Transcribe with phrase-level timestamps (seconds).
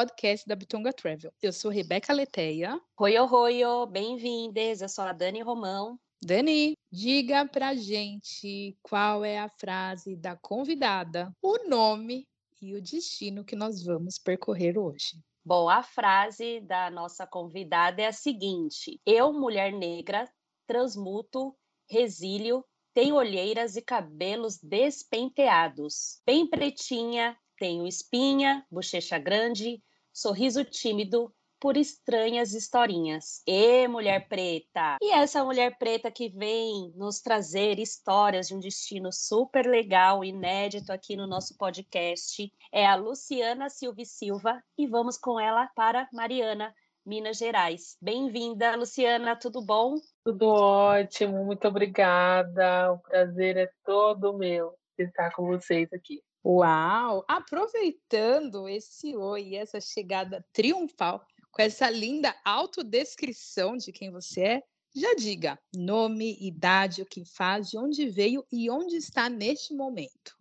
[0.00, 1.30] Podcast da Bitonga Travel.
[1.42, 2.80] Eu sou Rebeca Leteia.
[2.98, 4.80] Oi, oi, bem-vindas.
[4.80, 6.00] Eu sou a Dani Romão.
[6.24, 12.26] Dani, diga pra gente qual é a frase da convidada, o nome
[12.62, 15.20] e o destino que nós vamos percorrer hoje.
[15.44, 20.26] Bom, a frase da nossa convidada é a seguinte: Eu, mulher negra,
[20.66, 21.54] transmuto,
[21.90, 26.22] resílio, tenho olheiras e cabelos despenteados.
[26.24, 29.82] Bem pretinha, tenho espinha, bochecha grande,
[30.12, 33.42] sorriso tímido, por estranhas historinhas.
[33.46, 34.96] E mulher preta!
[35.02, 40.90] E essa mulher preta que vem nos trazer histórias de um destino super legal, inédito
[40.90, 46.74] aqui no nosso podcast, é a Luciana Silva Silva, e vamos com ela para Mariana,
[47.04, 47.96] Minas Gerais.
[48.00, 49.96] Bem-vinda, Luciana, tudo bom?
[50.24, 52.92] Tudo ótimo, muito obrigada.
[52.92, 56.22] O prazer é todo meu estar com vocês aqui.
[56.44, 57.24] Uau!
[57.28, 64.62] Aproveitando esse oi e essa chegada triunfal, com essa linda autodescrição de quem você é,
[64.94, 70.36] já diga nome, idade, o que faz, de onde veio e onde está neste momento.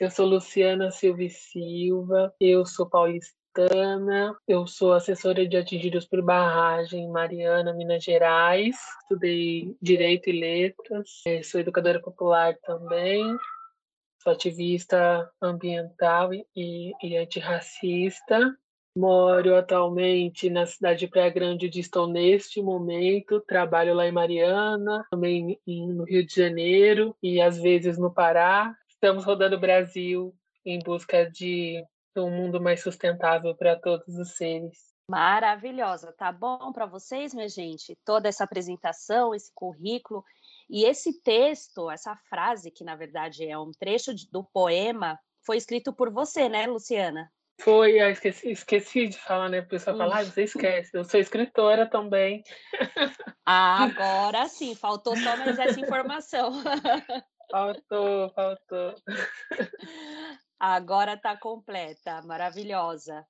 [0.00, 7.04] Eu sou Luciana Silva Silva, eu sou paulistana, eu sou assessora de atingidos por barragem
[7.04, 8.76] em Mariana, Minas Gerais.
[9.02, 13.24] Estudei Direito e Letras, eh, sou educadora popular também,
[14.22, 18.56] sou ativista ambiental e, e antirracista.
[18.96, 23.40] Moro atualmente na cidade de Praia Grande, onde estou neste momento.
[23.40, 28.76] Trabalho lá em Mariana, também no Rio de Janeiro e às vezes no Pará.
[28.88, 30.34] Estamos rodando o Brasil
[30.64, 31.82] em busca de
[32.16, 34.92] um mundo mais sustentável para todos os seres.
[35.08, 37.98] Maravilhosa, tá bom para vocês, minha gente?
[38.04, 40.22] Toda essa apresentação, esse currículo
[40.68, 45.92] e esse texto, essa frase, que na verdade é um trecho do poema, foi escrito
[45.92, 47.30] por você, né, Luciana?
[47.60, 49.58] Foi, esqueci, esqueci de falar, né?
[49.58, 52.42] A pessoa fala, ah, você esquece, eu sou escritora também.
[53.46, 56.52] Ah, agora sim, faltou só mais essa informação.
[57.50, 58.94] Faltou, faltou.
[60.58, 63.26] Agora está completa, maravilhosa.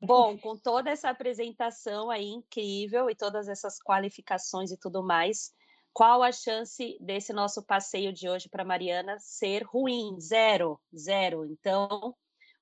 [0.00, 5.52] Bom, com toda essa apresentação aí incrível e todas essas qualificações e tudo mais,
[5.92, 10.18] qual a chance desse nosso passeio de hoje para Mariana ser ruim?
[10.20, 11.44] Zero, zero.
[11.44, 12.14] Então,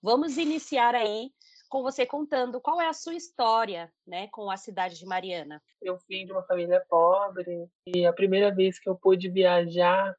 [0.02, 1.30] vamos iniciar aí
[1.68, 5.62] com você contando qual é a sua história, né, com a cidade de Mariana.
[5.82, 10.16] Eu vim de uma família pobre e a primeira vez que eu pude viajar,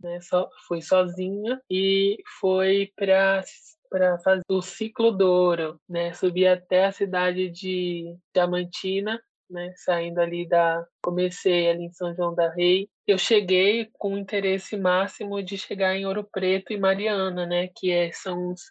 [0.00, 3.42] né, só, fui sozinha e foi para
[3.90, 6.14] para fazer o ciclo do ouro, né?
[6.14, 9.22] Subi até a cidade de Diamantina,
[9.52, 9.72] né?
[9.76, 12.88] Saindo ali da comecei ali em São João da Rei.
[13.06, 17.68] Eu cheguei com o interesse máximo de chegar em Ouro Preto e Mariana, né?
[17.68, 18.62] Que é, são os,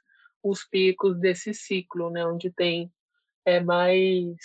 [0.44, 2.26] os picos desse ciclo, né?
[2.26, 2.92] Onde tem
[3.46, 4.38] é mais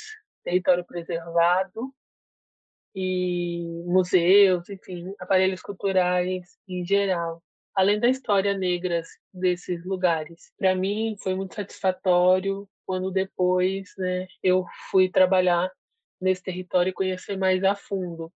[0.44, 1.92] território preservado
[2.94, 7.42] e museus, enfim, aparelhos culturais em geral,
[7.74, 9.02] além da história negra
[9.34, 10.50] desses lugares.
[10.58, 15.70] Para mim foi muito satisfatório quando depois, né, eu fui trabalhar
[16.20, 18.32] nesse território e conhecer mais a fundo.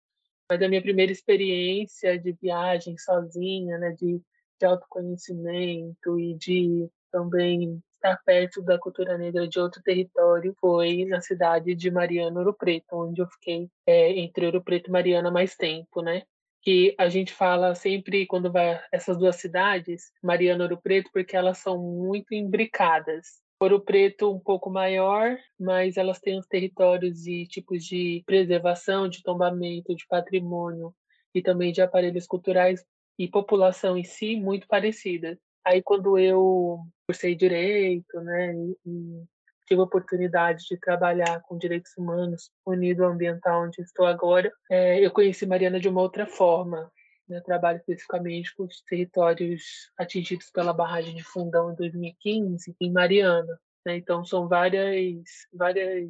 [0.50, 4.22] Mas a minha primeira experiência de viagem sozinha, né, de,
[4.60, 11.20] de autoconhecimento e de também estar perto da cultura negra de outro território foi na
[11.20, 15.56] cidade de Mariana, Ouro Preto, onde eu fiquei é, entre Ouro Preto e Mariana mais
[15.56, 16.24] tempo, né?
[16.62, 21.36] Que a gente fala sempre quando vai essas duas cidades, Mariana e Ouro Preto, porque
[21.36, 23.42] elas são muito imbricadas.
[23.60, 29.24] Ouro Preto um pouco maior, mas elas têm os territórios e tipos de preservação, de
[29.24, 30.94] tombamento, de patrimônio
[31.34, 32.86] e também de aparelhos culturais
[33.18, 35.40] e população em si muito parecidas.
[35.66, 38.54] Aí quando eu cursei direito, né,
[38.86, 39.24] e,
[39.68, 45.04] tive a oportunidade de trabalhar com direitos humanos unido ao ambiental onde estou agora, é,
[45.06, 46.90] eu conheci Mariana de uma outra forma.
[47.28, 53.60] Né, trabalho especificamente com os territórios atingidos pela barragem de Fundão em 2015 em Mariana.
[53.86, 56.10] Né, então são várias várias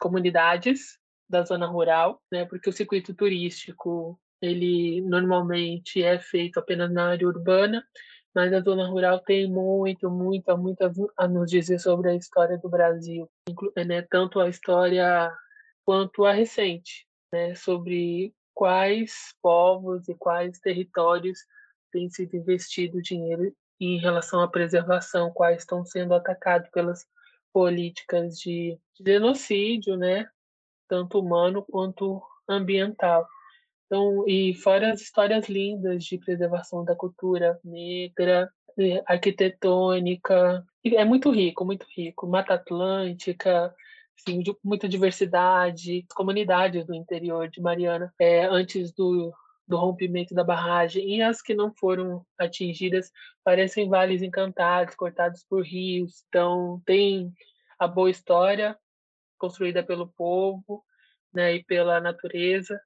[0.00, 0.98] comunidades
[1.28, 7.26] da zona rural, né, porque o circuito turístico ele normalmente é feito apenas na área
[7.26, 7.82] urbana
[8.36, 12.68] mas a zona rural tem muito, muito, muito a nos dizer sobre a história do
[12.68, 13.26] Brasil,
[13.74, 14.02] né?
[14.02, 15.32] tanto a história
[15.82, 21.40] quanto a recente, né, sobre quais povos e quais territórios
[21.92, 27.04] têm sido investido dinheiro em relação à preservação, quais estão sendo atacados pelas
[27.52, 30.26] políticas de genocídio, né,
[30.88, 33.28] tanto humano quanto ambiental.
[33.84, 38.50] Então, e fora as histórias lindas de preservação da cultura negra,
[39.06, 42.26] arquitetônica, é muito rico, muito rico.
[42.26, 43.74] Mata Atlântica,
[44.18, 49.32] assim, de muita diversidade, comunidades do interior de Mariana, é, antes do,
[49.66, 53.10] do rompimento da barragem, e as que não foram atingidas
[53.44, 56.24] parecem vales encantados, cortados por rios.
[56.28, 57.32] Então, tem
[57.78, 58.76] a boa história
[59.38, 60.82] construída pelo povo
[61.32, 62.80] né, e pela natureza,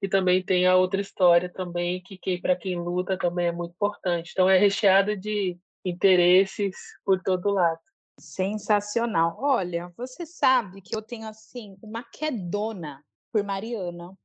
[0.00, 3.72] e também tem a outra história também que, que para quem luta também é muito
[3.72, 4.30] importante.
[4.32, 7.80] Então é recheada de interesses por todo lado.
[8.18, 9.36] Sensacional.
[9.38, 14.16] Olha, você sabe que eu tenho assim uma quedona por Mariana.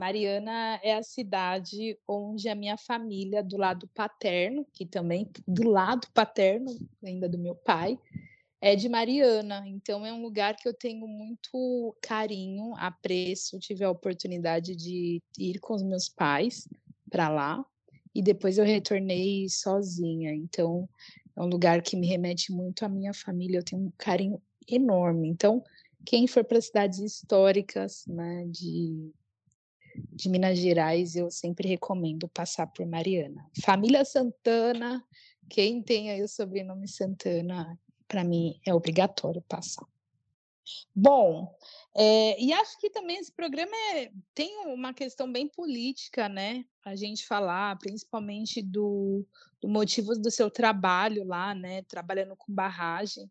[0.00, 6.06] Mariana é a cidade onde a minha família do lado paterno, que também do lado
[6.14, 6.70] paterno
[7.04, 7.98] ainda do meu pai,
[8.60, 13.58] é de Mariana, então é um lugar que eu tenho muito carinho, apreço.
[13.58, 16.68] Tive a oportunidade de ir com os meus pais
[17.08, 17.64] para lá
[18.14, 20.34] e depois eu retornei sozinha.
[20.34, 20.88] Então
[21.38, 23.58] é um lugar que me remete muito à minha família.
[23.58, 25.28] Eu tenho um carinho enorme.
[25.28, 25.62] Então
[26.04, 29.12] quem for para cidades históricas, né, de
[30.12, 33.44] de Minas Gerais, eu sempre recomendo passar por Mariana.
[33.64, 35.04] Família Santana,
[35.48, 37.76] quem tem aí o sobrenome Santana,
[38.06, 39.84] para mim é obrigatório passar.
[40.94, 41.54] Bom,
[41.94, 46.64] é, e acho que também esse programa é, tem uma questão bem política, né?
[46.84, 49.24] A gente falar, principalmente do,
[49.60, 51.82] do motivos do seu trabalho lá, né?
[51.82, 53.30] Trabalhando com barragem.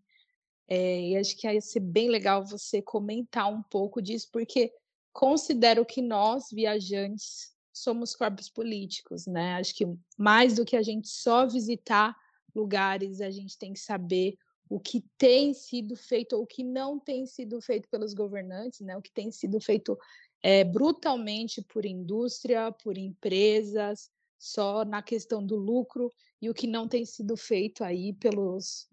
[0.68, 4.74] É, e acho que ia ser bem legal você comentar um pouco disso, porque
[5.13, 9.54] considero que nós, viajantes, somos corpos políticos, né?
[9.56, 9.86] Acho que
[10.18, 12.16] mais do que a gente só visitar
[12.54, 14.38] lugares, a gente tem que saber
[14.69, 18.98] o que tem sido feito ou o que não tem sido feito pelos governantes, né?
[18.98, 19.98] o que tem sido feito
[20.44, 26.88] é, brutalmente por indústria, por empresas, só na questão do lucro, e o que não
[26.88, 28.88] tem sido feito aí pelos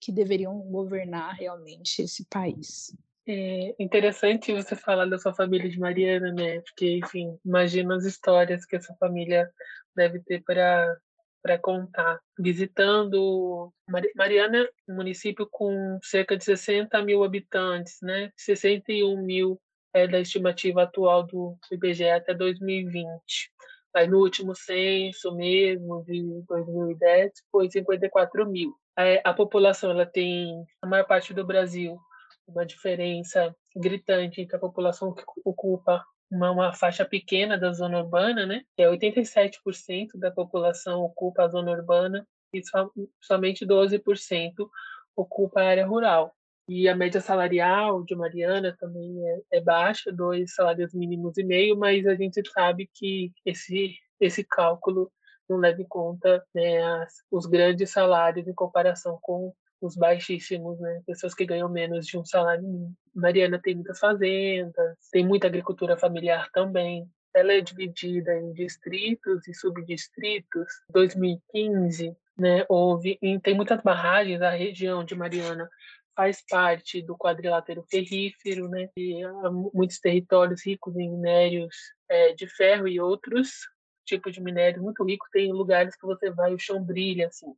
[0.00, 2.96] que deveriam governar realmente esse país.
[3.26, 6.60] É interessante você falar da sua família de Mariana, né?
[6.62, 9.48] Porque, enfim, imagina as histórias que essa família
[9.94, 10.98] deve ter para
[11.42, 12.20] para contar.
[12.38, 13.72] Visitando
[14.14, 18.30] Mariana, um município com cerca de 60 mil habitantes, né?
[18.36, 19.60] 61 mil
[19.92, 23.50] é da estimativa atual do IBGE até 2020.
[23.94, 28.74] Aí no último censo mesmo, de 2010, foi 54 mil.
[28.96, 31.98] A, a população ela tem, a maior parte do Brasil,
[32.46, 38.46] uma diferença gritante entre a população que ocupa uma, uma faixa pequena da zona urbana,
[38.46, 38.62] né?
[38.76, 42.60] É 87% da população ocupa a zona urbana e
[43.20, 44.68] somente 12%
[45.16, 46.34] ocupa a área rural.
[46.68, 51.76] E a média salarial de Mariana também é, é, baixa, dois salários mínimos e meio,
[51.76, 55.10] mas a gente sabe que esse esse cálculo
[55.48, 61.02] não leva em conta né, as, os grandes salários em comparação com os baixíssimos, né?
[61.06, 62.94] Pessoas que ganham menos de um salário mínimo.
[63.14, 67.08] Mariana tem muitas fazendas, tem muita agricultura familiar também.
[67.34, 70.66] Ela é dividida em distritos e subdistritos.
[70.90, 74.42] 2015, né, houve tem muitas barragens.
[74.42, 75.68] A região de Mariana
[76.14, 78.88] faz parte do quadrilátero ferrífero, né?
[78.96, 81.74] E há muitos territórios ricos em minérios
[82.08, 83.50] é, de ferro e outros
[84.04, 85.26] tipos de minério muito rico.
[85.32, 87.54] Tem lugares que você vai o chão brilha assim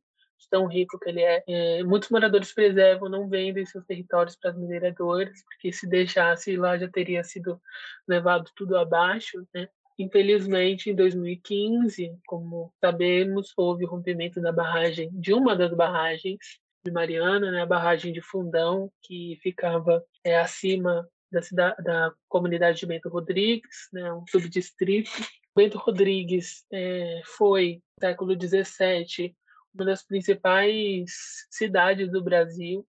[0.49, 1.43] tão rico que ele é.
[1.47, 1.83] é.
[1.83, 6.87] Muitos moradores preservam, não vendem seus territórios para as mineradoras, porque se deixasse lá já
[6.87, 7.59] teria sido
[8.07, 9.67] levado tudo abaixo, né?
[9.97, 16.39] Infelizmente, em 2015, como sabemos, houve o rompimento da barragem, de uma das barragens
[16.83, 22.79] de Mariana, né, a barragem de Fundão, que ficava é, acima da, cidade, da comunidade
[22.79, 25.11] de Bento Rodrigues, né, um subdistrito.
[25.55, 29.35] Bento Rodrigues é, foi, no século XVII,
[29.73, 32.87] uma das principais cidades do Brasil,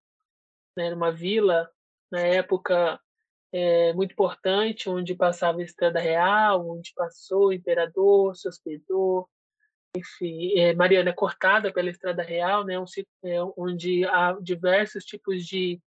[0.76, 1.70] né, uma vila
[2.10, 3.00] na época
[3.52, 9.28] é, muito importante, onde passava a Estrada Real, onde passou o imperador, se hospedou,
[9.96, 12.84] enfim, é, Mariana é cortada pela Estrada Real, né, um,
[13.24, 15.80] é, onde há diversos tipos de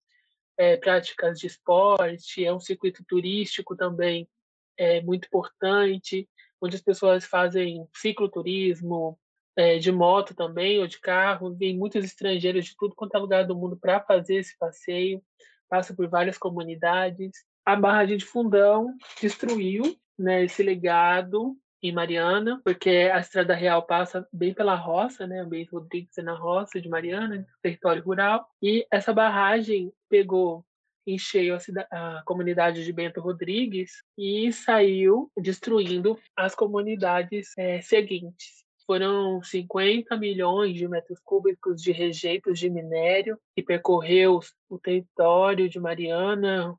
[0.56, 4.28] é, práticas de esporte, é um circuito turístico também
[4.76, 6.28] é, muito importante,
[6.60, 9.18] onde as pessoas fazem cicloturismo,
[9.56, 11.54] é, de moto também, ou de carro.
[11.54, 15.22] Vem muitos estrangeiros de tudo quanto é lugar do mundo para fazer esse passeio.
[15.68, 17.32] Passa por várias comunidades.
[17.64, 24.26] a barragem de Fundão destruiu né, esse legado em Mariana, porque a Estrada Real passa
[24.32, 25.44] bem pela roça, né?
[25.44, 30.64] Bem Rodrigues é na roça de Mariana, território rural, e essa barragem pegou
[31.06, 38.65] em cheio a, a comunidade de Bento Rodrigues e saiu destruindo as comunidades eh, seguintes.
[38.86, 45.80] Foram 50 milhões de metros cúbicos de rejeitos de minério que percorreu o território de
[45.80, 46.78] Mariana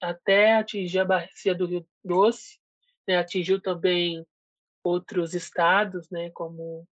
[0.00, 2.58] até atingir a bacia do Rio Doce,
[3.06, 3.16] né?
[3.16, 4.26] atingiu também
[4.82, 6.86] outros estados, né, como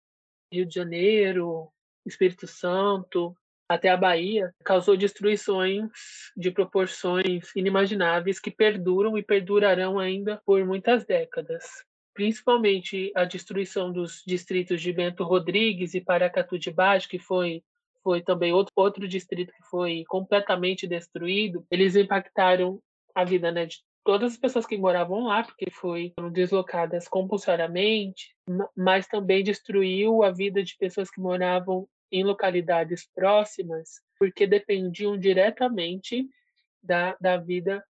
[0.53, 1.71] Rio de Janeiro,
[2.05, 3.35] Espírito Santo,
[3.67, 5.89] até a Bahia, causou destruições
[6.35, 11.83] de proporções inimagináveis que perduram e perdurarão ainda por muitas décadas.
[12.23, 17.63] Principalmente a destruição dos distritos de Bento Rodrigues e Paracatu de Baixo, que foi
[18.03, 21.65] foi também outro, outro distrito que foi completamente destruído.
[21.71, 22.81] Eles impactaram
[23.15, 28.35] a vida né, de todas as pessoas que moravam lá, porque foi- foram deslocadas compulsoriamente,
[28.49, 35.17] ma- mas também destruiu a vida de pessoas que moravam em localidades próximas, porque dependiam
[35.17, 36.27] diretamente
[36.83, 37.81] da, da vida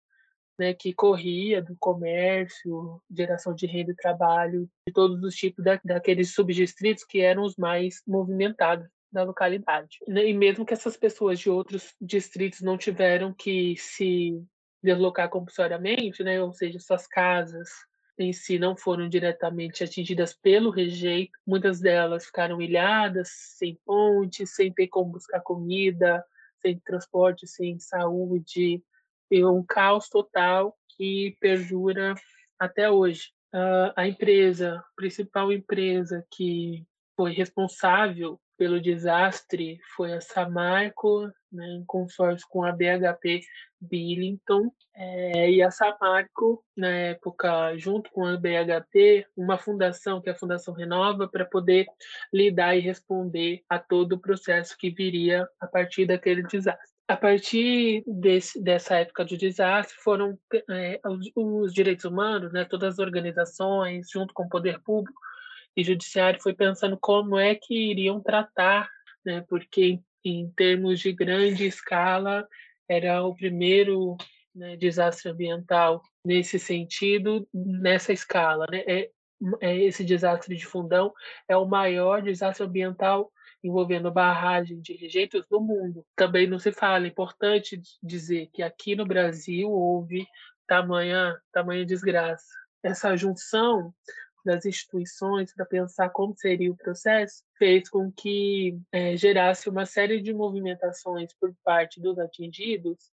[0.59, 5.79] né, que corria do comércio, geração de renda e trabalho, de todos os tipos da,
[5.83, 9.99] daqueles subdistritos que eram os mais movimentados da localidade.
[10.05, 14.43] Né, E mesmo que essas pessoas de outros distritos não tiveram que se
[14.83, 17.69] deslocar compulsoriamente, né, ou seja, suas casas
[18.17, 24.73] em si não foram diretamente atingidas pelo rejeito, muitas delas ficaram ilhadas, sem pontes, sem
[24.73, 26.21] ter como buscar comida,
[26.61, 28.83] sem transporte, sem saúde,
[29.29, 32.15] e um caos total que perdura
[32.59, 33.31] até hoje.
[33.53, 41.65] Ah, a empresa, a principal empresa que foi responsável pelo desastre foi a Samarco, né,
[41.65, 43.41] em consórcio com a BHP
[43.79, 50.33] Billington, eh, e a Samarco, na época, junto com a BHP, uma fundação, que é
[50.33, 51.87] a Fundação Renova, para poder
[52.33, 56.98] lidar e responder a todo o processo que viria a partir daquele desastre.
[57.09, 60.37] A partir desse, dessa época do desastre, foram
[61.07, 65.19] os, os direitos humanos, né, todas as organizações, junto com o poder público
[65.75, 68.87] e judiciário, foi pensando como é que iriam tratar,
[69.25, 72.47] né, porque em termos de grande escala
[72.87, 74.15] era o primeiro
[74.53, 78.83] né, desastre ambiental nesse sentido, nessa escala, né?
[78.85, 79.09] É,
[79.61, 81.11] é esse desastre de Fundão
[81.47, 83.31] é o maior desastre ambiental
[83.63, 86.05] envolvendo barragem de rejeitos no mundo.
[86.15, 90.25] Também não se fala, é importante dizer que aqui no Brasil houve
[90.67, 92.47] tamanha, tamanha desgraça.
[92.81, 93.93] Essa junção
[94.45, 100.21] das instituições para pensar como seria o processo fez com que eh, gerasse uma série
[100.21, 103.11] de movimentações por parte dos atingidos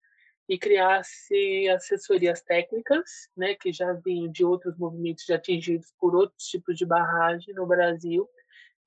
[0.49, 6.45] e criasse assessorias técnicas, né, que já vinham de outros movimentos de atingidos por outros
[6.47, 8.29] tipos de barragem no Brasil,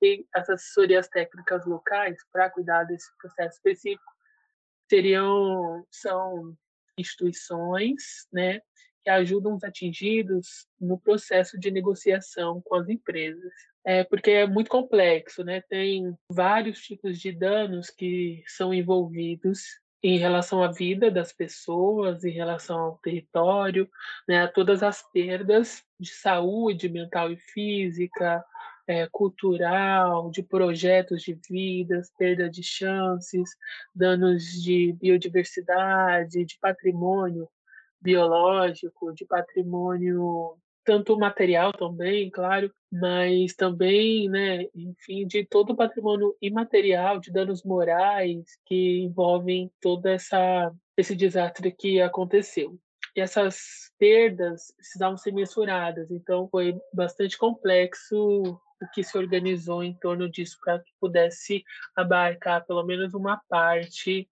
[0.04, 4.12] e as assessorias técnicas locais para cuidar desse processo específico
[4.88, 6.54] seriam são
[6.98, 8.60] instituições, né,
[9.02, 13.52] que ajudam os atingidos no processo de negociação com as empresas.
[13.84, 15.60] É porque é muito complexo, né?
[15.68, 19.60] Tem vários tipos de danos que são envolvidos
[20.02, 23.88] em relação à vida das pessoas, em relação ao território,
[24.26, 24.42] né?
[24.42, 28.42] A todas as perdas de saúde mental e física,
[28.86, 33.50] é, cultural, de projetos de vidas, perda de chances,
[33.94, 37.48] danos de biodiversidade, de patrimônio
[38.00, 46.36] biológico, de patrimônio tanto material também, claro, mas também, né, enfim, de todo o patrimônio
[46.40, 52.78] imaterial, de danos morais que envolvem toda essa esse desastre que aconteceu.
[53.16, 59.94] E essas perdas precisavam ser mensuradas, então foi bastante complexo o que se organizou em
[59.94, 61.64] torno disso para que pudesse
[61.96, 64.28] abarcar pelo menos uma parte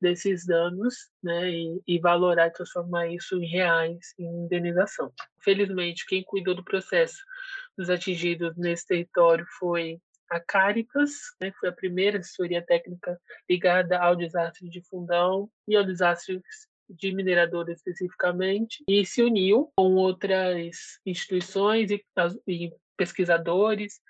[0.00, 5.12] desses danos, né, e, e, valorar e transformar isso em reais, em indenização.
[5.42, 7.18] Felizmente, quem cuidou do processo
[7.76, 13.18] dos atingidos nesse território foi a Caritas, né, foi a primeira assessoria técnica
[13.48, 16.40] ligada ao desastre de Fundão e ao desastre
[16.88, 22.02] de mineradora especificamente, e se uniu com outras instituições e,
[22.46, 24.00] e pesquisadores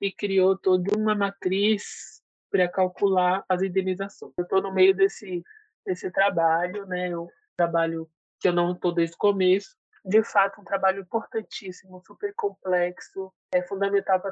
[0.00, 4.32] e criou toda uma matriz para calcular as indenizações.
[4.36, 5.44] Eu estou no meio desse,
[5.86, 7.10] desse trabalho, né?
[7.10, 9.76] Eu trabalho que eu não estou desde o começo.
[10.04, 14.22] De fato, um trabalho importantíssimo, super complexo, é fundamental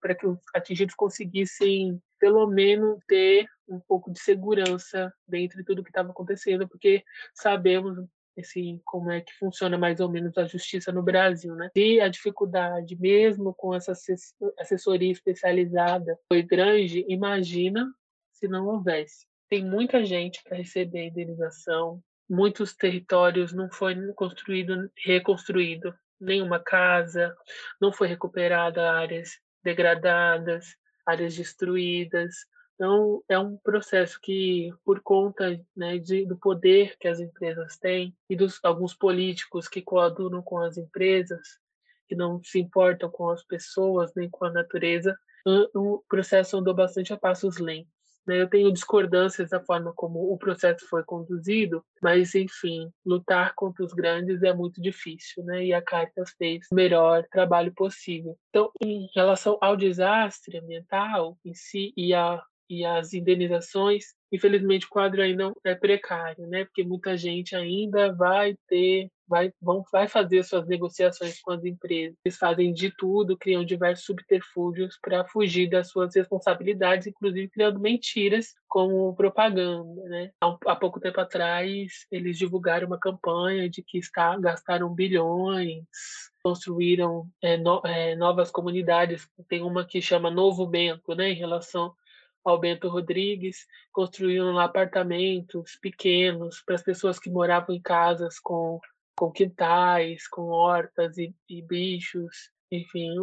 [0.00, 5.84] para que os atingidos conseguissem, pelo menos, ter um pouco de segurança dentro de tudo
[5.84, 7.98] que estava acontecendo, porque sabemos
[8.36, 11.70] esse como é que funciona mais ou menos a justiça no Brasil, né?
[11.74, 13.92] E a dificuldade, mesmo com essa
[14.58, 17.92] assessoria especializada, foi grande, imagina
[18.32, 19.26] se não houvesse.
[19.48, 27.36] Tem muita gente para receber indenização, muitos territórios não foi construído, reconstruído, nenhuma casa,
[27.80, 30.76] não foi recuperada áreas degradadas,
[31.06, 32.34] áreas destruídas,
[32.74, 38.14] então, é um processo que, por conta né, de, do poder que as empresas têm
[38.28, 41.40] e dos alguns políticos que coadunam com as empresas,
[42.08, 45.16] que não se importam com as pessoas nem com a natureza,
[45.74, 47.92] o processo andou bastante a passos lentos.
[48.26, 48.40] Né?
[48.40, 53.92] Eu tenho discordâncias da forma como o processo foi conduzido, mas, enfim, lutar contra os
[53.92, 55.64] grandes é muito difícil, né?
[55.64, 58.36] e a Caritas fez o melhor trabalho possível.
[58.48, 64.88] Então, em relação ao desastre ambiental em si e a e as indenizações, infelizmente o
[64.88, 66.64] quadro ainda é precário, né?
[66.64, 72.16] Porque muita gente ainda vai ter, vai, vão, vai fazer suas negociações com as empresas.
[72.24, 78.54] Eles fazem de tudo, criam diversos subterfúgios para fugir das suas responsabilidades, inclusive criando mentiras
[78.68, 80.30] como propaganda, né?
[80.40, 85.84] Há, pouco tempo atrás, eles divulgaram uma campanha de que está, gastaram bilhões
[86.44, 89.26] construíram é, no, é, novas comunidades.
[89.48, 91.94] Tem uma que chama Novo Bento, né, em relação
[92.44, 98.78] ao Bento Rodrigues, construíram apartamentos pequenos para as pessoas que moravam em casas com,
[99.16, 102.50] com quintais, com hortas e, e bichos.
[102.70, 103.14] Enfim,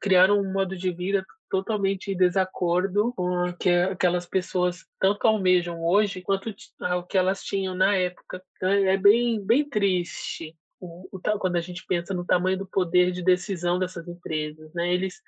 [0.00, 6.20] criaram um modo de vida totalmente em desacordo com que aquelas pessoas tanto almejam hoje
[6.20, 8.42] quanto o que elas tinham na época.
[8.56, 13.10] Então, é bem, bem triste o, o, quando a gente pensa no tamanho do poder
[13.10, 14.72] de decisão dessas empresas.
[14.74, 14.92] Né?
[14.92, 15.20] Eles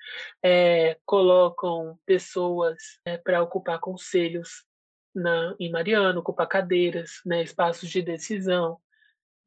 [0.43, 4.65] é, colocam pessoas é, para ocupar conselhos
[5.13, 8.77] na, em Mariana, ocupar cadeiras, né, espaços de decisão.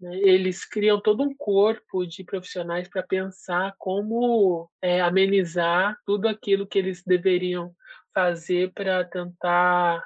[0.00, 0.16] Né?
[0.18, 6.78] Eles criam todo um corpo de profissionais para pensar como é, amenizar tudo aquilo que
[6.78, 7.75] eles deveriam
[8.12, 10.04] fazer para tentar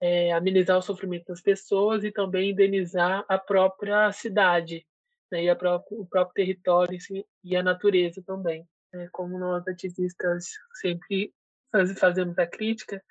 [0.00, 4.86] é, amenizar o sofrimento das pessoas e também indenizar a própria cidade,
[5.30, 6.98] né, e própria, o próprio território
[7.44, 8.66] e a natureza também.
[8.92, 11.32] Né, como nós ativistas sempre
[11.70, 13.02] faz, fazemos a crítica,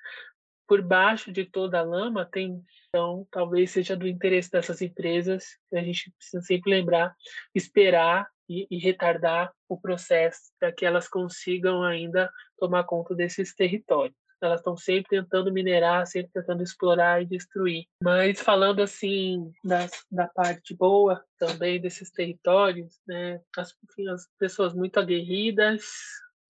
[0.66, 5.80] por baixo de toda a lama tem, então, talvez seja do interesse dessas empresas, a
[5.80, 7.14] gente precisa sempre lembrar,
[7.54, 14.16] esperar e, e retardar o processo para que elas consigam ainda tomar conta desses territórios
[14.40, 17.86] elas estão sempre tentando minerar, sempre tentando explorar e destruir.
[18.02, 23.74] Mas falando assim das, da parte boa também desses territórios, né, as,
[24.12, 25.84] as pessoas muito aguerridas,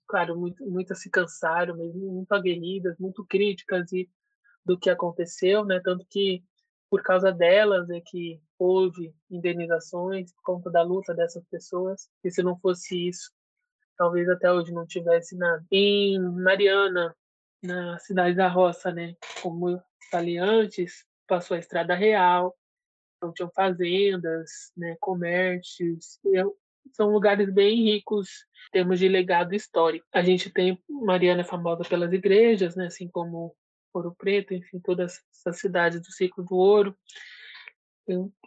[0.07, 4.09] claro, muito, muitas se cansaram, mas muito aguerridas, muito críticas e
[4.65, 6.43] do que aconteceu, né, tanto que
[6.91, 12.43] por causa delas é que houve indenizações por conta da luta dessas pessoas, e se
[12.43, 13.31] não fosse isso,
[13.97, 15.65] talvez até hoje não tivesse nada.
[15.71, 17.15] Em Mariana,
[17.63, 19.15] na cidade da roça, né?
[19.43, 22.57] Como eu falei antes, passou a Estrada Real,
[23.17, 26.21] então tinham fazendas, né, comércios,
[26.93, 28.29] são lugares bem ricos
[28.69, 30.07] em termos de legado histórico.
[30.13, 33.55] A gente tem Mariana famosa pelas igrejas, né, assim como
[33.93, 36.97] Ouro Preto, enfim, todas essas cidades do ciclo do ouro.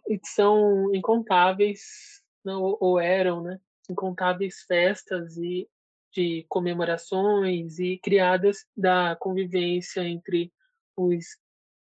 [0.08, 5.68] E são incontáveis, não, ou eram, né, incontáveis festas e
[6.12, 10.52] de comemorações e criadas da convivência entre
[10.96, 11.38] os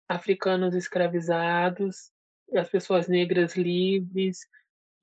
[0.08, 2.12] africanos escravizados,
[2.56, 4.40] as pessoas negras livres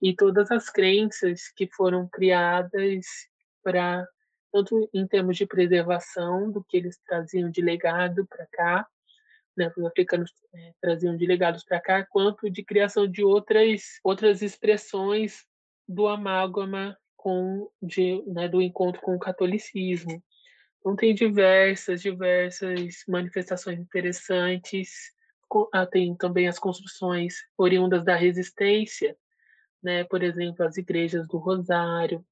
[0.00, 3.06] e todas as crenças que foram criadas
[3.62, 4.06] para
[4.52, 8.88] tanto em termos de preservação do que eles traziam de legado para cá,
[9.56, 14.42] né, os africanos é, traziam de legados para cá, quanto de criação de outras outras
[14.42, 15.44] expressões
[15.86, 20.22] do amálgama com de, né, do encontro com o catolicismo.
[20.78, 25.12] Então tem diversas, diversas manifestações interessantes.
[25.70, 29.14] Ah, tem também as construções oriundas da resistência,
[29.82, 30.02] né?
[30.04, 32.24] Por exemplo, as igrejas do Rosário,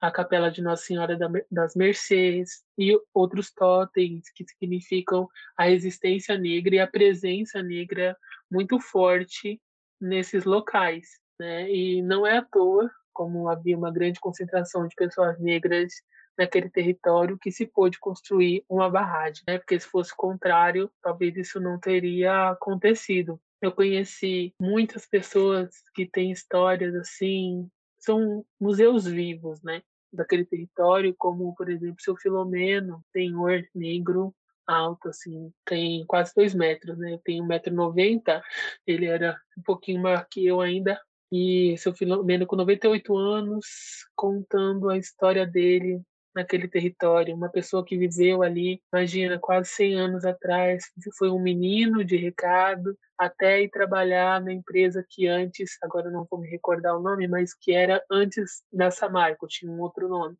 [0.00, 1.16] a Capela de Nossa Senhora
[1.48, 8.16] das Mercês e outros totens que significam a resistência negra e a presença negra
[8.50, 9.60] muito forte
[10.00, 11.70] nesses locais, né?
[11.70, 15.92] E não é à toa como havia uma grande concentração de pessoas negras
[16.36, 19.58] naquele território que se pôde construir uma barragem, né?
[19.58, 23.40] Porque se fosse contrário, talvez isso não teria acontecido.
[23.62, 29.80] Eu conheci muitas pessoas que têm histórias assim, são museus vivos, né?
[30.12, 34.34] Daquele território, como por exemplo, seu Filomeno, senhor negro
[34.66, 37.12] alto, assim, tem quase dois metros, né?
[37.12, 38.42] Eu tenho 1,90m,
[38.86, 41.00] ele era um pouquinho maior que eu ainda,
[41.32, 43.66] E seu Filomeno com 98 anos,
[44.14, 46.00] contando a história dele
[46.34, 50.84] naquele território, uma pessoa que viveu ali, imagina, quase 100 anos atrás,
[51.16, 56.40] foi um menino de recado, até ir trabalhar na empresa que antes, agora não vou
[56.40, 60.36] me recordar o nome, mas que era antes da Samarco, tinha um outro nome.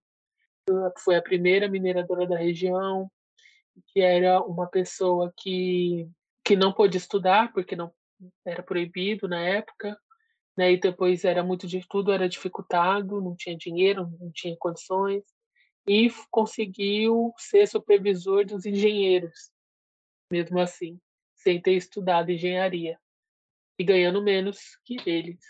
[0.99, 3.09] Foi a primeira mineradora da região,
[3.88, 6.09] que era uma pessoa que,
[6.44, 7.92] que não pôde estudar, porque não
[8.44, 9.97] era proibido na época,
[10.56, 10.72] né?
[10.72, 15.22] e depois era muito de tudo era dificultado, não tinha dinheiro, não tinha condições,
[15.86, 19.50] e conseguiu ser supervisor dos engenheiros,
[20.30, 20.98] mesmo assim,
[21.34, 22.98] sem ter estudado engenharia
[23.78, 25.40] e ganhando menos que eles.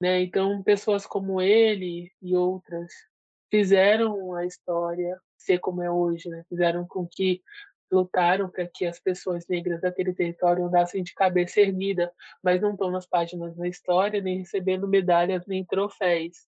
[0.00, 0.22] Né?
[0.22, 2.92] Então, pessoas como ele e outras
[3.50, 6.44] fizeram a história ser como é hoje, né?
[6.48, 7.42] fizeram com que
[7.92, 12.90] lutaram para que as pessoas negras daquele território andassem de cabeça erguida, mas não estão
[12.90, 16.46] nas páginas da história, nem recebendo medalhas nem troféus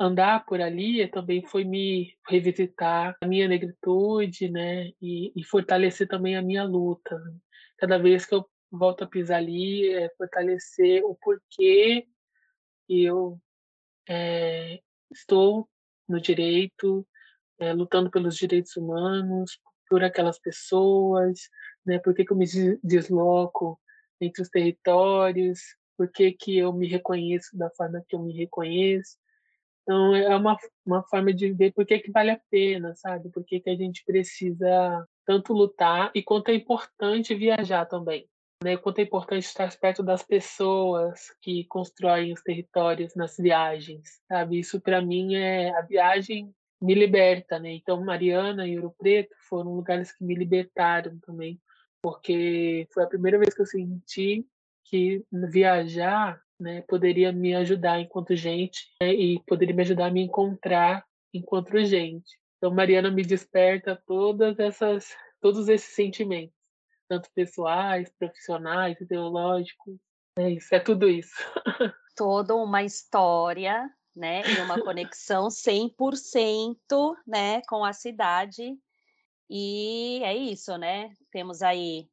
[0.00, 4.90] andar por ali também foi me revisitar a minha negritude, né?
[5.00, 7.18] E, e fortalecer também a minha luta.
[7.78, 12.06] Cada vez que eu volto a pisar ali, é fortalecer o porquê
[12.88, 13.40] eu
[14.08, 15.68] é, estou
[16.08, 17.06] no direito,
[17.58, 21.40] é, lutando pelos direitos humanos, por aquelas pessoas,
[21.84, 21.98] né?
[21.98, 22.46] Por que, que eu me
[22.82, 23.78] desloco
[24.20, 25.60] entre os territórios,
[25.96, 29.16] por que, que eu me reconheço da forma que eu me reconheço.
[29.82, 33.30] Então, é uma, uma forma de ver por que, que vale a pena, sabe?
[33.30, 38.28] Por que, que a gente precisa tanto lutar e quanto é importante viajar também.
[38.62, 38.76] Né?
[38.76, 44.58] Quanto é importante estar perto das pessoas que constroem os territórios nas viagens, sabe?
[44.58, 47.72] Isso, para mim, é a viagem me liberta, né?
[47.72, 51.60] Então, Mariana e Ouro Preto foram lugares que me libertaram também,
[52.02, 54.46] porque foi a primeira vez que eu senti
[54.84, 60.22] que viajar né, poderia me ajudar enquanto gente né, e poderia me ajudar a me
[60.22, 62.38] encontrar enquanto gente.
[62.56, 66.56] Então, Mariana me desperta todas essas, todos esses sentimentos,
[67.08, 69.96] tanto pessoais, profissionais, ideológicos.
[70.38, 71.34] É isso, é tudo isso.
[72.16, 78.76] Toda uma história, né, e uma conexão 100%, né, com a cidade.
[79.48, 81.12] E é isso, né?
[81.30, 82.08] Temos aí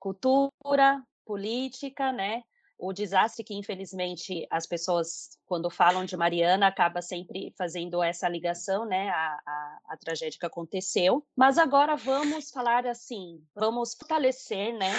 [0.00, 2.42] cultura, política, né?
[2.82, 8.84] o desastre que, infelizmente, as pessoas, quando falam de Mariana, acaba sempre fazendo essa ligação,
[8.84, 11.24] né, a, a, a, tragédia que aconteceu.
[11.36, 14.90] Mas agora vamos falar assim, vamos fortalecer, né,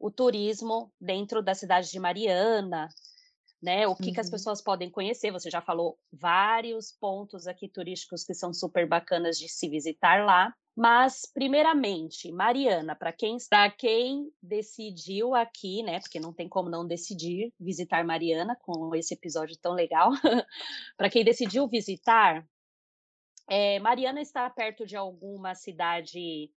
[0.00, 2.88] o turismo dentro da cidade de Mariana,
[3.62, 4.12] né, o que, uhum.
[4.12, 4.32] que as uhum.
[4.32, 5.30] pessoas podem conhecer.
[5.30, 10.54] Você já falou vários pontos aqui turísticos que são super bacanas de se visitar lá.
[10.76, 16.00] Mas, primeiramente, Mariana, para quem está, quem decidiu aqui, né?
[16.00, 20.10] Porque não tem como não decidir visitar Mariana com esse episódio tão legal.
[20.96, 22.44] para quem decidiu visitar,
[23.48, 26.50] é, Mariana está perto de alguma cidade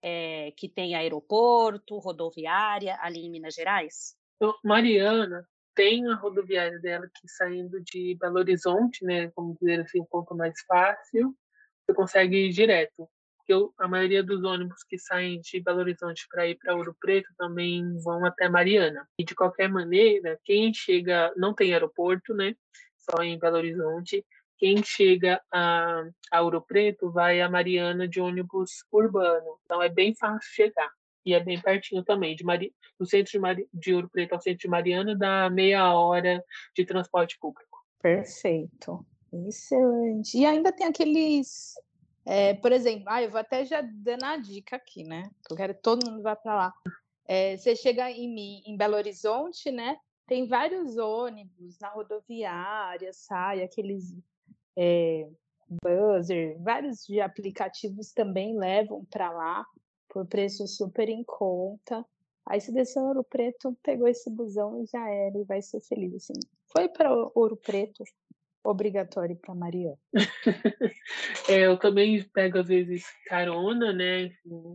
[0.00, 4.14] é, que tem aeroporto, rodoviária, ali em Minas Gerais?
[4.36, 9.30] Então, Mariana tem a rodoviária dela que saindo de Belo Horizonte, né?
[9.36, 11.36] Vamos dizer assim, um ponto mais fácil,
[11.84, 13.08] você consegue ir direto
[13.46, 17.28] porque a maioria dos ônibus que saem de Belo Horizonte para ir para Ouro Preto
[17.36, 19.06] também vão até Mariana.
[19.18, 22.56] E de qualquer maneira, quem chega não tem aeroporto, né?
[22.96, 24.24] Só em Belo Horizonte.
[24.56, 29.58] Quem chega a, a Ouro Preto vai a Mariana de ônibus urbano.
[29.64, 30.90] Então é bem fácil chegar.
[31.24, 32.36] E é bem pertinho também.
[32.36, 32.74] De Mari...
[32.98, 33.68] Do centro de, Mari...
[33.72, 37.84] de Ouro Preto ao centro de Mariana dá meia hora de transporte público.
[38.00, 39.04] Perfeito.
[39.46, 40.38] Excelente.
[40.38, 41.74] E ainda tem aqueles
[42.26, 45.30] é, por exemplo, ah, eu vou até já dando a dica aqui, né?
[45.50, 46.74] Eu quero que todo mundo vá para lá.
[47.26, 49.96] É, você chega em, em Belo Horizonte, né?
[50.26, 54.16] Tem vários ônibus na rodoviária, sai aqueles
[54.76, 55.28] é,
[55.82, 59.66] buzzer, vários aplicativos também levam para lá
[60.14, 62.06] por preço super em conta.
[62.46, 66.14] Aí se desceu Ouro Preto, pegou esse busão e já era e vai ser feliz.
[66.14, 66.34] Assim,
[66.72, 68.04] foi para Ouro Preto,
[68.62, 69.98] obrigatório para Mariana.
[71.48, 74.30] é, eu também pego às vezes carona, né?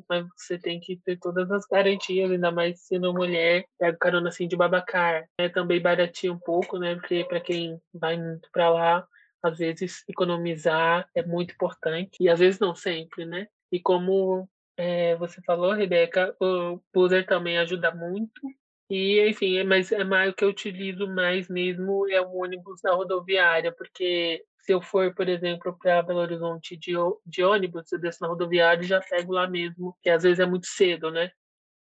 [0.10, 3.64] Mas você tem que ter todas as garantias, ainda mais sendo mulher.
[3.78, 5.48] Pego carona assim de babacar, né?
[5.48, 6.96] Também baratinha um pouco, né?
[6.96, 9.08] Porque para quem vai muito para lá,
[9.42, 13.48] às vezes economizar é muito importante e às vezes não sempre, né?
[13.72, 14.50] E como
[14.80, 18.42] é, você falou, Rebeca, o buzzer também ajuda muito.
[18.90, 22.82] E, enfim, é, mas é mais o que eu utilizo mais mesmo é o ônibus
[22.82, 26.94] na rodoviária, porque se eu for, por exemplo, para Belo Horizonte de,
[27.26, 30.46] de ônibus, eu desço na rodoviária e já pego lá mesmo, que às vezes é
[30.46, 31.30] muito cedo, né?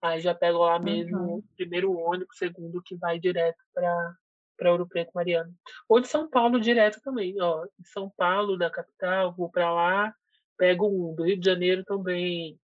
[0.02, 1.42] Aí já pego lá mesmo uhum.
[1.56, 4.16] primeiro ônibus, segundo que vai direto para
[4.56, 5.52] para Ouro Preto, Mariana.
[5.88, 7.64] Ou de São Paulo direto também, ó.
[7.78, 10.12] De São Paulo, da capital, vou para lá,
[10.56, 11.14] pego um.
[11.14, 12.58] Do Rio de Janeiro também.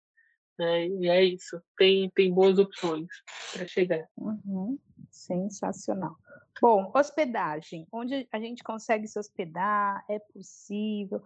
[0.60, 0.88] Né?
[0.88, 1.58] E é isso.
[1.78, 3.08] Tem, tem boas opções
[3.50, 4.06] para chegar.
[4.18, 4.78] Uhum.
[5.10, 6.14] Sensacional.
[6.60, 7.86] Bom, hospedagem.
[7.90, 10.04] Onde a gente consegue se hospedar?
[10.06, 11.22] É possível?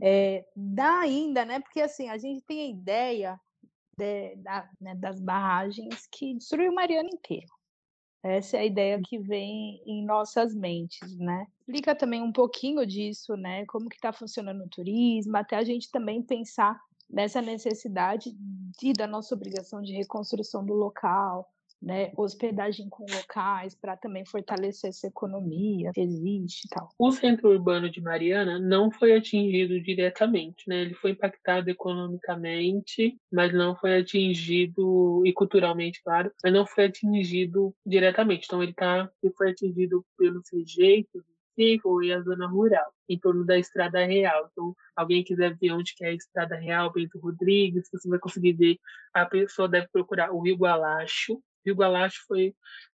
[0.00, 1.58] É, dá ainda, né?
[1.58, 3.40] Porque assim, a gente tem a ideia
[3.98, 7.48] de, da, né, das barragens que destruiu Mariana inteiro.
[8.22, 11.46] Essa é a ideia que vem em nossas mentes, né?
[11.58, 13.64] Explica também um pouquinho disso, né?
[13.66, 18.30] Como que está funcionando o turismo, até a gente também pensar nessa necessidade
[18.80, 21.48] de, da nossa obrigação de reconstrução do local,
[21.80, 26.88] né, hospedagem com locais para também fortalecer essa economia que existe e tal.
[26.98, 30.82] O centro urbano de Mariana não foi atingido diretamente, né?
[30.82, 37.74] Ele foi impactado economicamente, mas não foi atingido e culturalmente, claro, mas não foi atingido
[37.84, 38.46] diretamente.
[38.46, 41.22] Então ele tá, ele foi atingido pelos rejeitos
[41.58, 44.48] e a zona rural, em torno da Estrada Real.
[44.52, 48.52] Então, alguém quiser ver onde que é a Estrada Real, Bento Rodrigues, você vai conseguir
[48.52, 48.78] ver.
[49.14, 52.54] A pessoa deve procurar o Rio Gualacho, Rio Gualacho foi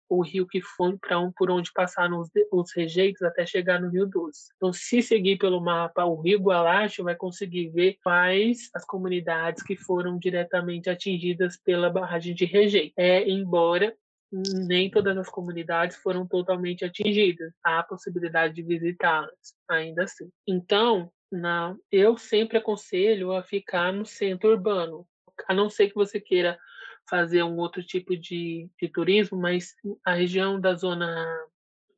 [0.10, 3.90] o rio que foi para um, por onde passaram os, os, rejeitos até chegar no
[3.90, 4.50] Rio Doce.
[4.56, 9.76] Então, se seguir pelo mapa o Rio Gualacho, vai conseguir ver quais as comunidades que
[9.76, 12.94] foram diretamente atingidas pela barragem de rejeito.
[12.98, 13.94] É, embora
[14.32, 17.54] nem todas as comunidades foram totalmente atingidas.
[17.64, 20.30] Há a possibilidade de visitá-las, ainda assim.
[20.46, 25.06] Então, na, eu sempre aconselho a ficar no centro urbano,
[25.48, 26.58] a não ser que você queira
[27.10, 29.74] fazer um outro tipo de, de turismo, mas
[30.06, 31.26] a região da zona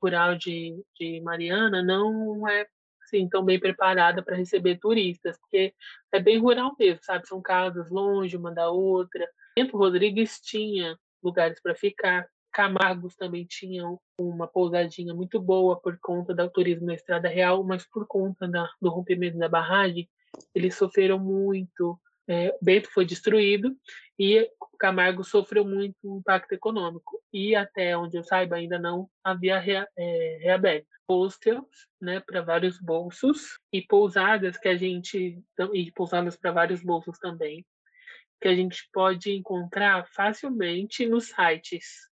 [0.02, 2.68] rural de, de Mariana não é
[3.04, 5.74] assim, tão bem preparada para receber turistas, porque
[6.12, 7.28] é bem rural mesmo, sabe?
[7.28, 9.28] São casas longe uma da outra.
[9.56, 12.27] Bento Rodrigues tinha lugares para ficar.
[12.51, 17.88] Camargos também tinham uma pousadinha muito boa por conta do turismo na Estrada Real, mas
[17.88, 20.10] por conta da, do rompimento da barragem,
[20.55, 23.75] eles sofreram muito é, Bento foi destruído
[24.17, 27.19] e Camargo sofreu muito impacto econômico.
[27.34, 30.88] E até onde eu saiba, ainda não havia rea, é, reaberto.
[31.10, 35.41] Hostels, né, para vários bolsos, e pousadas que a gente.
[35.73, 37.65] e pousadas para vários bolsos também,
[38.41, 42.10] que a gente pode encontrar facilmente nos sites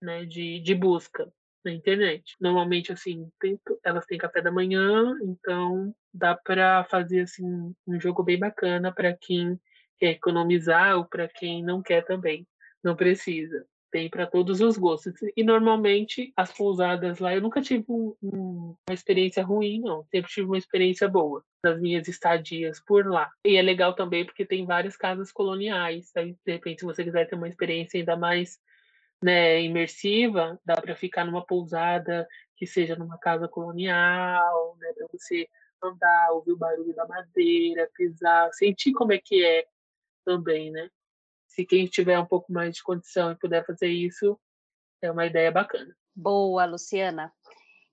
[0.00, 1.30] né, de, de busca
[1.64, 2.34] na internet.
[2.40, 8.22] Normalmente, assim, tem, elas têm café da manhã, então dá para fazer assim um jogo
[8.22, 9.60] bem bacana para quem
[9.98, 12.46] quer economizar ou para quem não quer também.
[12.82, 13.66] Não precisa.
[13.96, 15.14] Tem para todos os gostos.
[15.34, 20.04] E normalmente as pousadas lá, eu nunca tive um, um, uma experiência ruim, não.
[20.10, 23.30] Sempre tive uma experiência boa nas minhas estadias por lá.
[23.42, 26.14] E é legal também porque tem várias casas coloniais.
[26.14, 28.58] Aí, de repente, se você quiser ter uma experiência ainda mais
[29.22, 35.48] né, imersiva, dá para ficar numa pousada que seja numa casa colonial, né, para você
[35.82, 39.64] andar, ouvir o barulho da madeira, pisar, sentir como é que é
[40.22, 40.90] também, né?
[41.56, 44.38] Se quem tiver um pouco mais de condição e puder fazer isso,
[45.00, 45.96] é uma ideia bacana.
[46.14, 47.32] Boa, Luciana.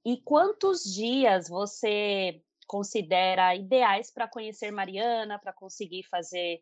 [0.06, 6.62] E quantos dias você considera ideais para conhecer Mariana, para conseguir fazer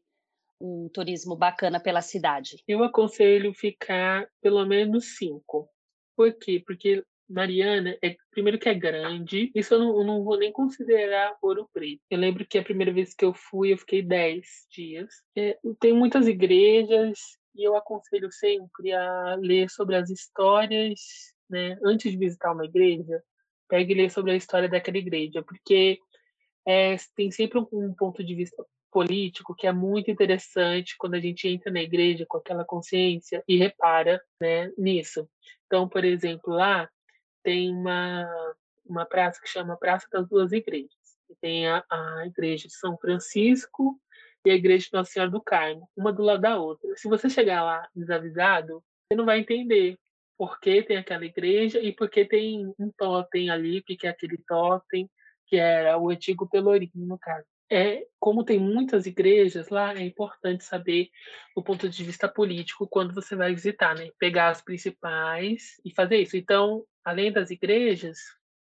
[0.60, 2.64] um turismo bacana pela cidade?
[2.68, 5.68] Eu aconselho ficar pelo menos cinco.
[6.16, 6.64] Por quê?
[6.64, 11.36] Porque Mariana, é, primeiro que é grande, isso eu não, eu não, vou nem considerar
[11.42, 12.02] Ouro Preto.
[12.10, 15.10] Eu lembro que a primeira vez que eu fui, eu fiquei 10 dias.
[15.36, 17.20] É, tem muitas igrejas
[17.56, 21.00] e eu aconselho sempre a ler sobre as histórias,
[21.50, 21.78] né?
[21.84, 23.24] Antes de visitar uma igreja,
[23.68, 26.00] pegue e lê sobre a história daquela igreja, porque
[26.68, 31.20] é, tem sempre um, um ponto de vista político que é muito interessante quando a
[31.20, 35.28] gente entra na igreja com aquela consciência e repara né, nisso.
[35.66, 36.90] Então, por exemplo, lá
[37.44, 40.92] tem uma, uma praça que chama Praça das Duas Igrejas.
[41.30, 44.00] E tem a, a igreja de São Francisco
[44.46, 46.90] e a igreja de Nossa Senhora do Carmo, uma do lado da outra.
[46.96, 49.98] Se você chegar lá desavisado, você não vai entender
[50.38, 54.38] por que tem aquela igreja e por que tem um totem ali, que é aquele
[54.48, 55.10] totem,
[55.46, 60.66] que era o antigo Pelourinho, no caso é, como tem muitas igrejas lá, é importante
[60.66, 61.10] saber
[61.56, 64.10] o ponto de vista político quando você vai visitar, né?
[64.20, 66.36] Pegar as principais e fazer isso.
[66.36, 68.18] Então, além das igrejas,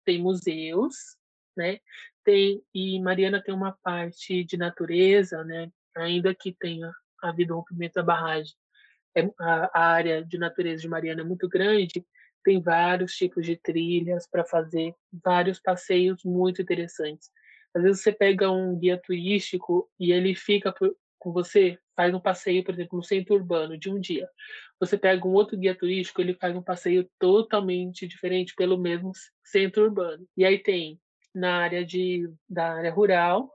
[0.05, 0.95] tem museus,
[1.57, 1.79] né?
[2.25, 5.71] Tem e Mariana tem uma parte de natureza, né?
[5.97, 8.55] Ainda que tenha havido um rompimento da barragem,
[9.17, 12.05] é, a, a área de natureza de Mariana é muito grande.
[12.45, 17.31] Tem vários tipos de trilhas para fazer, vários passeios muito interessantes.
[17.75, 22.63] Às vezes você pega um guia turístico e ele fica por, você, faz um passeio,
[22.65, 24.29] por exemplo, no centro urbano de um dia.
[24.79, 29.13] Você pega um outro guia turístico, ele faz um passeio totalmente diferente pelo mesmo
[29.45, 30.27] centro urbano.
[30.37, 31.01] E aí tem
[31.35, 33.51] na área de da área rural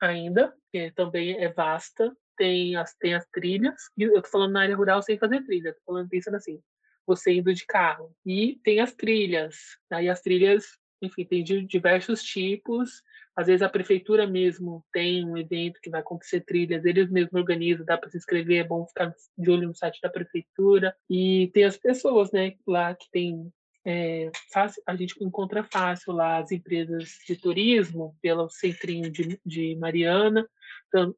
[0.00, 3.74] ainda, que também é vasta, tem as tem as trilhas.
[3.98, 6.60] Eu tô falando na área rural sem fazer trilha, tô falando pensando assim,
[7.06, 8.14] você indo de carro.
[8.24, 9.56] E tem as trilhas.
[9.90, 13.02] Aí as trilhas, enfim, tem de diversos tipos
[13.34, 17.84] às vezes a prefeitura mesmo tem um evento que vai acontecer trilhas, eles mesmos organizam,
[17.84, 20.94] dá para se inscrever, é bom ficar de olho no site da prefeitura.
[21.08, 23.50] E tem as pessoas, né, lá que tem
[23.86, 29.76] é, fácil, a gente encontra fácil lá as empresas de turismo pelo centrinho de, de
[29.76, 30.46] Mariana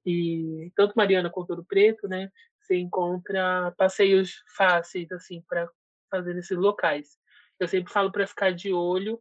[0.07, 2.31] e tanto Mariana quanto Ouro Preto, né?
[2.61, 5.69] Você encontra passeios fáceis assim para
[6.11, 7.19] fazer nesses locais.
[7.59, 9.21] Eu sempre falo para ficar de olho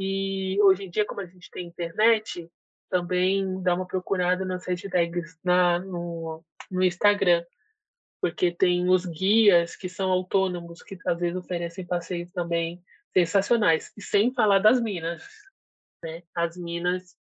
[0.00, 2.50] e hoje em dia, como a gente tem internet,
[2.88, 7.44] também dá uma procurada nas hashtags na, no, no Instagram,
[8.20, 12.82] porque tem os guias que são autônomos, que às vezes oferecem passeios também
[13.12, 13.92] sensacionais.
[13.96, 15.26] E sem falar das minas,
[16.02, 16.22] né?
[16.34, 17.16] As minas,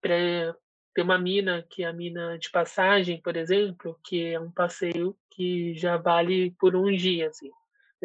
[0.00, 0.56] pra,
[0.94, 5.16] tem uma mina que é a mina de passagem, por exemplo, que é um passeio
[5.30, 7.50] que já vale por um dia, assim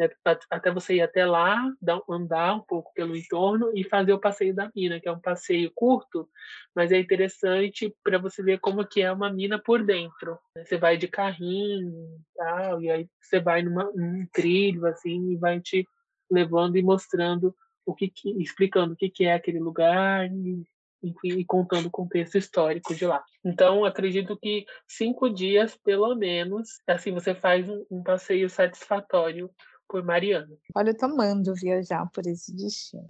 [0.00, 0.08] né,
[0.50, 1.62] até você ir até lá,
[2.08, 5.70] andar um pouco pelo entorno e fazer o passeio da mina, que é um passeio
[5.74, 6.26] curto,
[6.74, 10.38] mas é interessante para você ver como que é uma mina por dentro.
[10.56, 10.64] Né.
[10.64, 15.60] Você vai de carrinho, tal, e aí você vai numa, num trilho assim e vai
[15.60, 15.86] te
[16.30, 20.62] levando e mostrando o que, que explicando o que, que é aquele lugar e,
[21.02, 23.22] enfim, e contando o contexto histórico de lá.
[23.44, 29.50] Então, acredito que cinco dias, pelo menos, assim você faz um, um passeio satisfatório
[29.90, 30.56] por Mariana.
[30.74, 33.04] Olha, eu tô amando viajar por esse destino.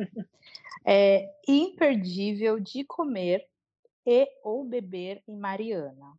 [0.86, 3.46] é imperdível de comer
[4.06, 6.14] e ou beber em Mariana.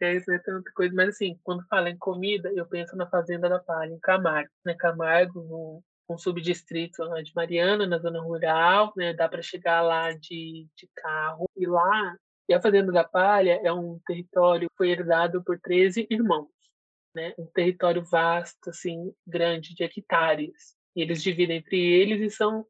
[0.00, 3.48] É, isso é tanta coisa, mas assim, quando fala em comida, eu penso na Fazenda
[3.48, 4.74] da Palha, em Camargo, né?
[4.74, 9.12] Camargo, no, um subdistrito de Mariana, na zona rural, né?
[9.12, 11.46] Dá para chegar lá de, de carro.
[11.56, 12.16] E lá,
[12.48, 16.48] e a Fazenda da Palha é um território que foi herdado por 13 irmãos
[17.14, 20.76] né, um território vasto, assim, grande, de hectares.
[20.94, 22.66] E eles dividem entre eles e são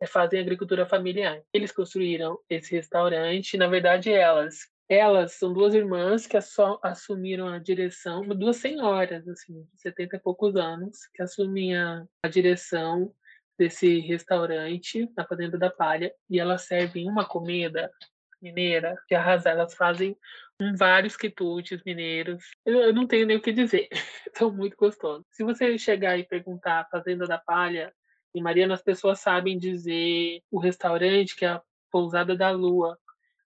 [0.00, 1.42] é, fazem agricultura familiar.
[1.52, 6.36] Eles construíram esse restaurante, na verdade elas, elas são duas irmãs que
[6.82, 13.12] assumiram a direção, duas senhoras, assim, de 70 e poucos anos, que assumiam a direção
[13.58, 17.90] desse restaurante na Fazenda da Palha, e elas servem uma comida
[18.40, 19.52] mineira de arrasar.
[19.52, 20.16] Elas fazem
[20.76, 22.44] vários quitutes mineiros.
[22.64, 23.88] Eu, eu, não tenho nem o que dizer.
[24.36, 25.24] São muito gostosos.
[25.32, 27.92] Se você chegar e perguntar Fazenda da Palha
[28.34, 32.98] em Mariana, as pessoas sabem dizer o restaurante que é a Pousada da Lua,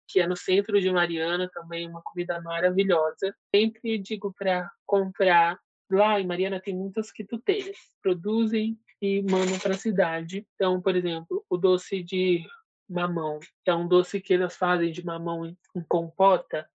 [0.09, 3.35] que é no centro de Mariana, também uma comida maravilhosa.
[3.55, 5.59] Sempre digo para comprar.
[5.91, 7.77] Lá em Mariana tem muitas quituteiras.
[8.03, 10.47] Produzem e mandam para a cidade.
[10.55, 12.45] Então, por exemplo, o doce de
[12.91, 15.57] mamão, é um doce que elas fazem de mamão em,
[15.89, 16.69] compota,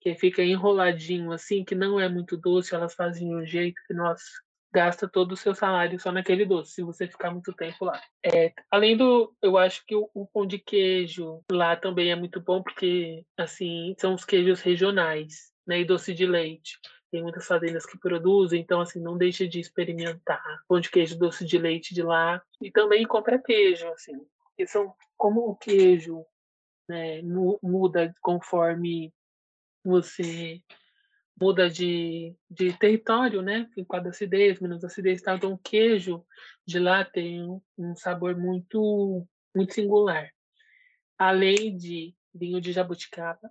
[0.00, 3.94] que fica enroladinho assim, que não é muito doce, elas fazem de um jeito que
[3.94, 4.20] nós
[4.72, 8.00] gasta todo o seu salário só naquele doce, se você ficar muito tempo lá.
[8.24, 12.40] É, além do, eu acho que o, o, pão de queijo lá também é muito
[12.40, 16.78] bom, porque, assim, são os queijos regionais, né, e doce de leite.
[17.10, 21.44] Tem muitas fazendas que produzem, então, assim, não deixe de experimentar pão de queijo, doce
[21.44, 22.42] de leite de lá.
[22.58, 24.14] E também compra queijo, assim,
[24.56, 26.24] que são como o queijo
[26.88, 27.22] né,
[27.62, 29.12] muda conforme
[29.84, 30.62] você
[31.40, 33.68] muda de, de território, né?
[33.86, 35.34] Quadro acidez, menos acidez, tá?
[35.34, 36.24] então o queijo
[36.66, 37.42] de lá tem
[37.76, 40.30] um sabor muito muito singular.
[41.18, 43.50] Além de vinho de jabuticaba,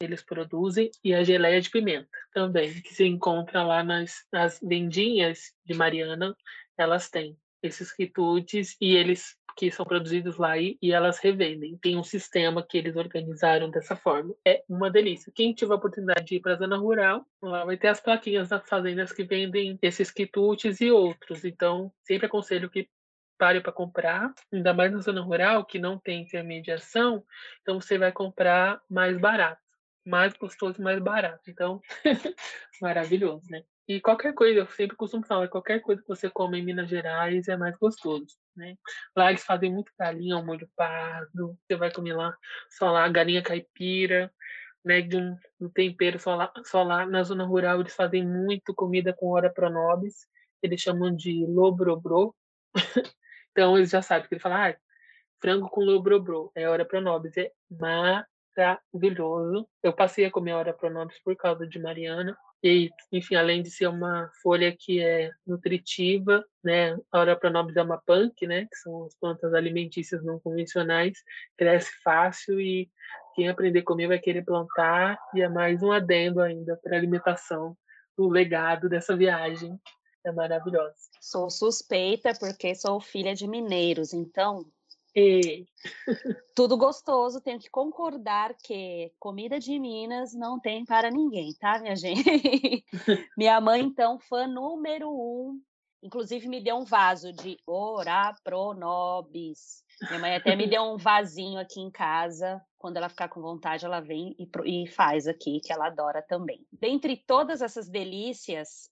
[0.00, 5.52] eles produzem e a geleia de pimenta também, que se encontra lá nas, nas vendinhas
[5.64, 6.36] de Mariana,
[6.76, 11.76] elas têm esses quitutes e eles que são produzidos lá e, e, elas revendem.
[11.78, 14.32] Tem um sistema que eles organizaram dessa forma.
[14.46, 15.32] É uma delícia.
[15.34, 18.50] Quem tiver a oportunidade de ir para a zona rural, lá vai ter as plaquinhas
[18.50, 21.44] das fazendas que vendem esses quitutes e outros.
[21.44, 22.88] Então, sempre aconselho que
[23.36, 27.24] pare para comprar, ainda mais na zona rural, que não tem intermediação,
[27.62, 29.62] então você vai comprar mais barato.
[30.04, 31.50] Mais gostoso, mais barato.
[31.50, 31.80] Então,
[32.80, 33.62] maravilhoso, né?
[33.88, 37.48] E qualquer coisa, eu sempre costumo falar, qualquer coisa que você come em Minas Gerais
[37.48, 38.76] é mais gostoso, né?
[39.16, 42.36] Lá eles fazem muito galinha ao molho pardo, você vai comer lá
[42.70, 44.30] só lá galinha caipira,
[44.84, 45.00] né?
[45.00, 49.14] De um, um tempero só lá, só lá na zona rural eles fazem muito comida
[49.14, 50.26] com hora pronobis,
[50.62, 52.34] eles chamam de lobrobrô.
[53.52, 54.76] então eles já sabem que ele fala, ah,
[55.40, 59.66] frango com lobrobrô, é hora pronobis, é maravilhoso.
[59.82, 62.36] Eu passei a comer Ora Pronobis por causa de Mariana.
[62.62, 66.96] E, enfim, além de ser uma folha que é nutritiva, né?
[67.12, 68.66] Ora Pronobis é uma punk, né?
[68.66, 71.18] Que são as plantas alimentícias não convencionais.
[71.56, 72.90] Cresce fácil e
[73.34, 75.18] quem aprender a comer vai querer plantar.
[75.34, 77.76] E é mais um adendo ainda para a alimentação,
[78.16, 79.78] o legado dessa viagem.
[80.24, 80.96] É maravilhosa.
[81.20, 84.66] Sou suspeita porque sou filha de mineiros, então
[85.18, 85.66] E
[86.54, 87.40] tudo gostoso.
[87.40, 92.84] Tenho que concordar que comida de Minas não tem para ninguém, tá, minha gente?
[93.36, 95.60] minha mãe, então, fã número um.
[96.00, 99.82] Inclusive, me deu um vaso de Ora Pronobis.
[100.08, 102.62] Minha mãe até me deu um vasinho aqui em casa.
[102.78, 104.48] Quando ela ficar com vontade, ela vem e,
[104.84, 106.64] e faz aqui, que ela adora também.
[106.72, 108.88] Dentre todas essas delícias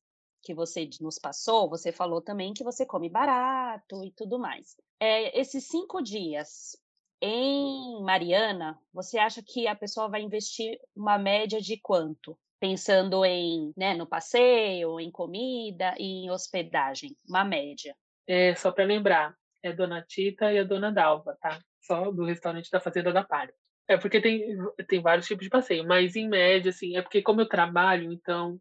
[0.47, 4.77] que você nos passou, você falou também que você come barato e tudo mais.
[5.01, 6.77] É, esses cinco dias
[7.21, 12.39] em Mariana, você acha que a pessoa vai investir uma média de quanto?
[12.61, 17.95] Pensando em, né, no passeio, em comida e em hospedagem, uma média.
[18.27, 21.59] é, só para lembrar, é a Dona Tita e a Dona Dalva, tá?
[21.81, 23.53] Só do restaurante da Fazenda da Palha.
[23.89, 24.57] É porque tem,
[24.89, 28.61] tem vários tipos de passeio, mas em média, assim, é porque como eu trabalho, então,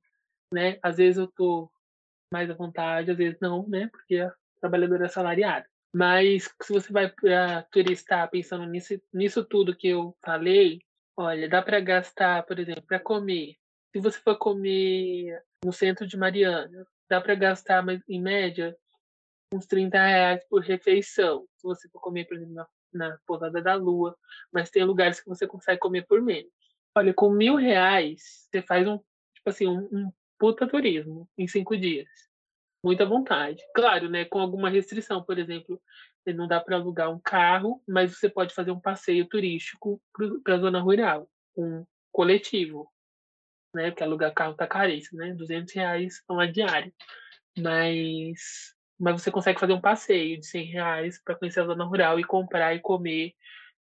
[0.51, 1.69] né, às vezes eu tô
[2.31, 5.65] mais à vontade, às vezes não, né, porque a trabalhadora é salariada.
[5.93, 10.81] Mas se você vai para turistar pensando nisso, nisso tudo que eu falei,
[11.15, 13.55] olha, dá para gastar, por exemplo, para comer.
[13.93, 18.75] Se você for comer no centro de Mariana, dá para gastar, mas em média,
[19.53, 21.47] uns 30 reais por refeição.
[21.55, 24.17] Se você for comer, por exemplo, na, na Pousada da Lua,
[24.51, 26.51] mas tem lugares que você consegue comer por menos.
[26.93, 28.97] Olha, com mil reais, você faz um,
[29.33, 32.07] tipo assim, um, um puta turismo em cinco dias.
[32.83, 33.61] Muita vontade.
[33.73, 34.25] Claro, né?
[34.25, 35.81] Com alguma restrição, por exemplo,
[36.33, 40.01] não dá para alugar um carro, mas você pode fazer um passeio turístico
[40.43, 42.89] para a zona rural, um coletivo,
[43.73, 43.91] né?
[43.91, 45.33] Porque alugar carro tá caríssimo, né?
[45.33, 46.93] 200 reais uma diária.
[47.57, 52.19] Mas, mas você consegue fazer um passeio de 100 reais para conhecer a zona rural
[52.19, 53.33] e comprar e comer,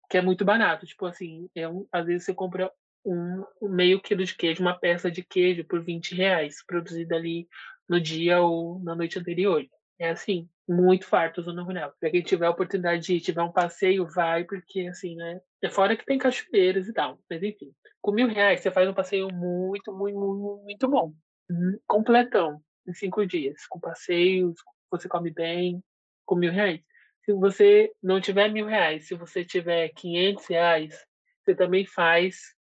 [0.09, 0.85] que é muito barato.
[0.85, 2.71] Tipo assim, é um, às vezes você compra
[3.05, 7.47] um, meio quilo de queijo, uma peça de queijo por 20 reais, produzida ali
[7.87, 9.65] no dia ou na noite anterior.
[9.97, 11.93] É assim, muito farto zona rural.
[11.99, 15.41] Para quem tiver a oportunidade de ir, tiver um passeio, vai, porque assim, né?
[15.61, 17.19] É fora que tem cachoeiras e tal.
[17.29, 21.13] Mas enfim, com mil reais você faz um passeio muito, muito, muito, muito bom.
[21.49, 23.65] Hum, Completão, em cinco dias.
[23.67, 24.55] Com passeios,
[24.89, 25.83] você come bem,
[26.25, 26.81] com mil reais.
[27.25, 31.05] Se você não tiver mil reais, se você tiver 500 reais,
[31.43, 32.55] você também faz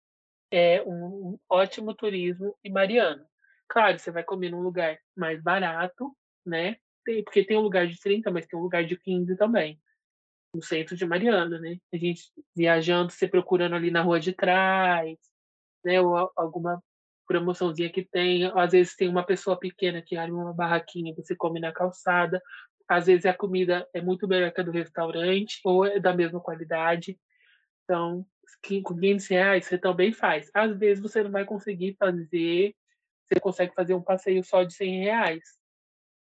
[0.54, 3.26] é, um, ótimo turismo em Mariana.
[3.68, 6.76] Claro, você vai comer num lugar mais barato, né?
[7.24, 9.80] Porque tem um lugar de 30, mas tem um lugar de 15 também.
[10.54, 11.76] No centro de Mariana, né?
[11.92, 12.22] A gente
[12.56, 15.18] viajando, você procurando ali na rua de trás,
[15.84, 16.00] né?
[16.00, 16.82] Ou al- alguma
[17.26, 18.46] promoçãozinha que tem.
[18.54, 22.40] Às vezes tem uma pessoa pequena que abre uma barraquinha, você come na calçada.
[22.88, 26.40] Às vezes a comida é muito melhor que a do restaurante, ou é da mesma
[26.40, 27.18] qualidade.
[27.84, 28.26] Então,
[28.62, 30.50] que- com 500 reais você também faz.
[30.54, 32.74] Às vezes você não vai conseguir fazer,
[33.28, 35.42] você consegue fazer um passeio só de 100 reais,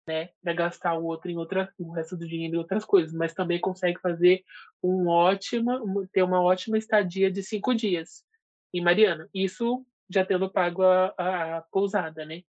[0.07, 0.29] né?
[0.43, 3.59] Para gastar o outro em outra, o resto do dinheiro em outras coisas, mas também
[3.59, 4.43] consegue fazer
[4.83, 5.81] um ótima,
[6.11, 8.25] ter uma ótima estadia de cinco dias
[8.73, 9.29] em Mariana.
[9.33, 12.43] Isso já tendo pago a, a, a pousada, né?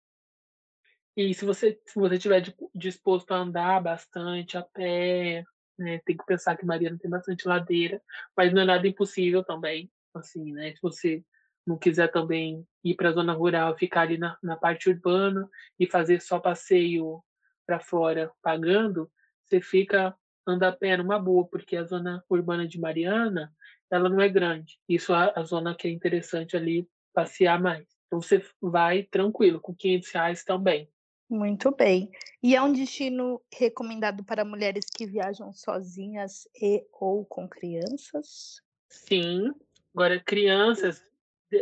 [1.16, 2.42] E se você se você estiver
[2.74, 5.44] disposto a andar bastante a pé,
[5.78, 8.00] né, tem que pensar que Mariana tem bastante ladeira,
[8.36, 10.72] mas não é nada impossível também, assim, né?
[10.74, 11.24] Se você
[11.66, 15.48] não quiser também ir para a zona rural, ficar ali na, na parte urbana
[15.78, 17.22] e fazer só passeio
[17.66, 19.10] para fora pagando,
[19.44, 20.14] você fica
[20.46, 23.52] anda a pé numa boa, porque a zona urbana de Mariana,
[23.90, 24.78] ela não é grande.
[24.88, 27.86] Isso é a zona que é interessante ali passear mais.
[28.06, 30.88] Então você vai tranquilo, com 500 reais também.
[31.28, 32.10] Muito bem.
[32.42, 38.60] E é um destino recomendado para mulheres que viajam sozinhas e ou com crianças?
[38.88, 39.52] Sim.
[39.94, 41.02] Agora, crianças,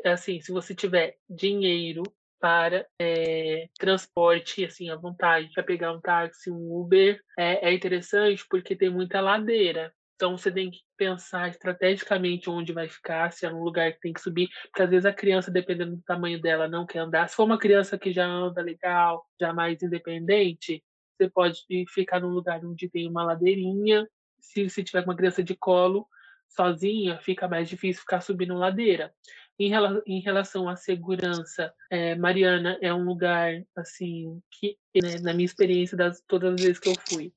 [0.04, 2.02] assim, se você tiver dinheiro
[2.40, 8.44] para é, transporte, assim, à vontade, para pegar um táxi, um Uber, é, é interessante
[8.50, 9.94] porque tem muita ladeira.
[10.22, 14.12] Então você tem que pensar estrategicamente onde vai ficar, se é um lugar que tem
[14.12, 17.28] que subir, porque às vezes a criança, dependendo do tamanho dela, não quer andar.
[17.28, 20.80] Se for uma criança que já anda legal, já mais independente,
[21.18, 24.08] você pode ficar num lugar onde tem uma ladeirinha.
[24.38, 26.06] Se, se tiver uma criança de colo,
[26.48, 29.12] sozinha, fica mais difícil ficar subindo ladeira.
[29.58, 35.34] Em, rela em relação à segurança, é, Mariana é um lugar, assim, que, né, na
[35.34, 37.32] minha experiência, das todas as vezes que eu fui,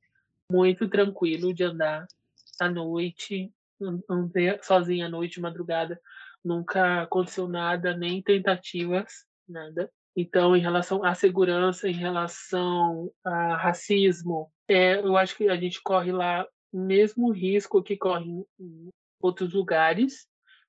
[0.52, 2.06] muito tranquilo de andar
[2.60, 3.52] à noite,
[4.10, 6.00] andei sozinha à noite, madrugada,
[6.44, 9.92] nunca aconteceu nada, nem tentativas, nada.
[10.16, 15.82] Então, em relação à segurança, em relação a racismo, é, eu acho que a gente
[15.84, 18.30] corre lá o mesmo risco que corre
[18.60, 18.90] em
[19.22, 20.28] outros lugares,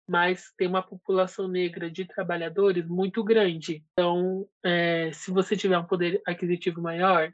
[0.08, 3.84] mas tem uma população negra de trabalhadores muito grande.
[3.92, 7.32] Então, é, se você tiver um poder aquisitivo maior,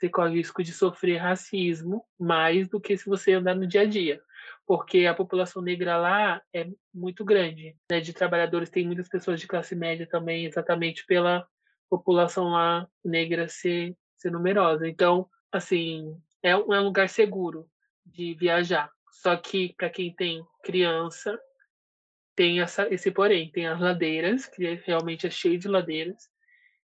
[0.00, 3.82] você corre o risco de sofrer racismo mais do que se você andar no dia
[3.82, 4.22] a dia,
[4.66, 8.00] porque a população negra lá é muito grande, né?
[8.00, 11.46] De trabalhadores tem muitas pessoas de classe média também, exatamente pela
[11.90, 14.88] população lá negra ser, ser numerosa.
[14.88, 17.68] Então, assim, é um, é um lugar seguro
[18.06, 18.90] de viajar.
[19.12, 21.38] Só que para quem tem criança,
[22.34, 26.30] tem essa, esse porém, tem as ladeiras, que realmente é cheio de ladeiras,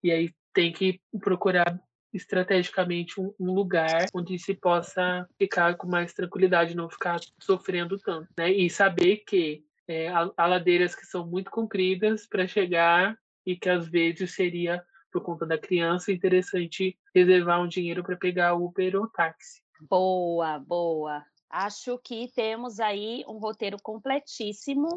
[0.03, 1.81] e aí tem que procurar
[2.13, 8.27] estrategicamente um, um, lugar onde se possa ficar com mais tranquilidade, não ficar sofrendo tanto,
[8.37, 8.51] né?
[8.51, 13.87] E saber que é, há, ladeiras que são muito compridas para chegar e que às
[13.87, 19.61] vezes seria por conta da criança interessante reservar um dinheiro para pegar Uber ou táxi.
[19.81, 21.23] Boa, boa.
[21.49, 24.87] Acho que temos aí um roteiro completíssimo,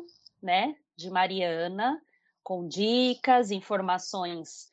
[0.41, 2.01] né, de Mariana,
[2.45, 4.69] com dicas, informações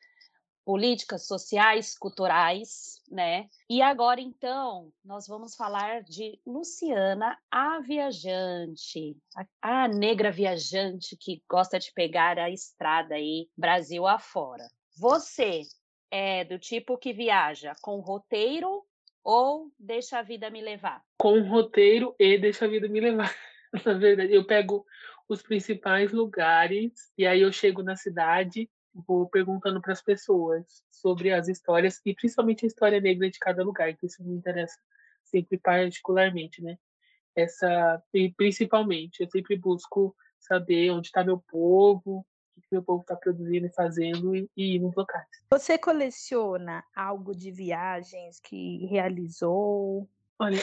[0.64, 3.48] políticas, sociais, culturais, né?
[3.68, 9.16] E agora, então, nós vamos falar de Luciana, a viajante,
[9.60, 14.64] a, a negra viajante que gosta de pegar a estrada aí, Brasil afora.
[14.98, 15.62] Você
[16.10, 18.84] é do tipo que viaja com roteiro
[19.24, 21.02] ou deixa a vida me levar?
[21.16, 23.34] Com roteiro e deixa a vida me levar.
[23.84, 24.84] Na verdade, eu pego
[25.28, 31.32] os principais lugares e aí eu chego na cidade vou perguntando para as pessoas sobre
[31.32, 34.78] as histórias e principalmente a história negra de cada lugar, que isso me interessa
[35.24, 36.78] sempre particularmente, né?
[37.34, 42.26] Essa e principalmente eu sempre busco saber onde está meu povo,
[42.56, 45.26] o que meu povo está produzindo e fazendo e, e ir nos locais.
[45.50, 50.08] Você coleciona algo de viagens que realizou?
[50.42, 50.58] Olha,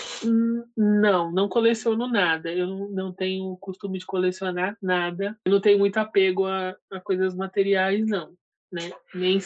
[0.76, 2.54] não, não coleciono nada.
[2.54, 5.40] Eu não, tenho o costume de colecionar nada.
[5.46, 8.36] Eu não tenho muito apego a, a coisas materiais, não.
[8.70, 8.92] Né?
[9.16, 9.40] Nem,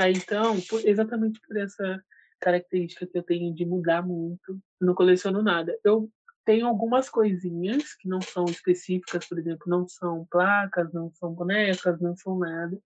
[0.00, 2.02] aí, então, por, exatamente por essa
[2.40, 5.78] característica que eu tenho de mudar muito, não coleciono nada.
[5.84, 6.10] Eu
[6.44, 12.00] tenho algumas coisinhas que não são específicas, por exemplo, não são placas, não são bonecas,
[12.00, 12.76] não são nada.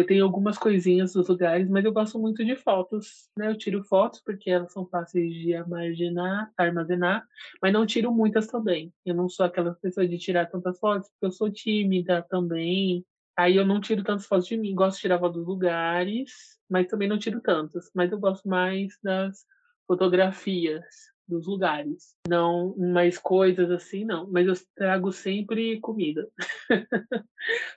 [0.00, 3.50] Eu tenho algumas coisinhas dos lugares, mas eu gosto muito de fotos, né?
[3.50, 7.28] Eu tiro fotos porque elas são fáceis de armazenar, armazenar,
[7.60, 8.90] mas não tiro muitas também.
[9.04, 13.04] Eu não sou aquela pessoa de tirar tantas fotos, porque eu sou tímida também.
[13.36, 14.74] Aí eu não tiro tantas fotos de mim.
[14.74, 16.32] Gosto de tirar fotos dos lugares,
[16.66, 17.90] mas também não tiro tantas.
[17.94, 19.44] Mas eu gosto mais das
[19.86, 20.82] fotografias
[21.30, 22.16] dos lugares.
[22.28, 24.30] Não mais coisas assim, não.
[24.30, 26.28] Mas eu trago sempre comida.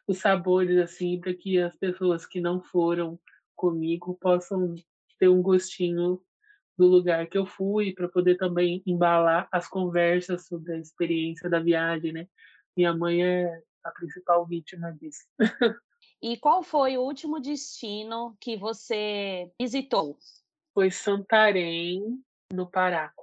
[0.07, 3.19] Os sabores, assim, para que as pessoas que não foram
[3.55, 4.75] comigo possam
[5.19, 6.19] ter um gostinho
[6.77, 11.59] do lugar que eu fui, para poder também embalar as conversas sobre a experiência da
[11.59, 12.27] viagem, né?
[12.75, 15.23] Minha mãe é a principal vítima disso.
[16.21, 20.17] E qual foi o último destino que você visitou?
[20.73, 22.01] Foi Santarém,
[22.53, 23.13] no Pará.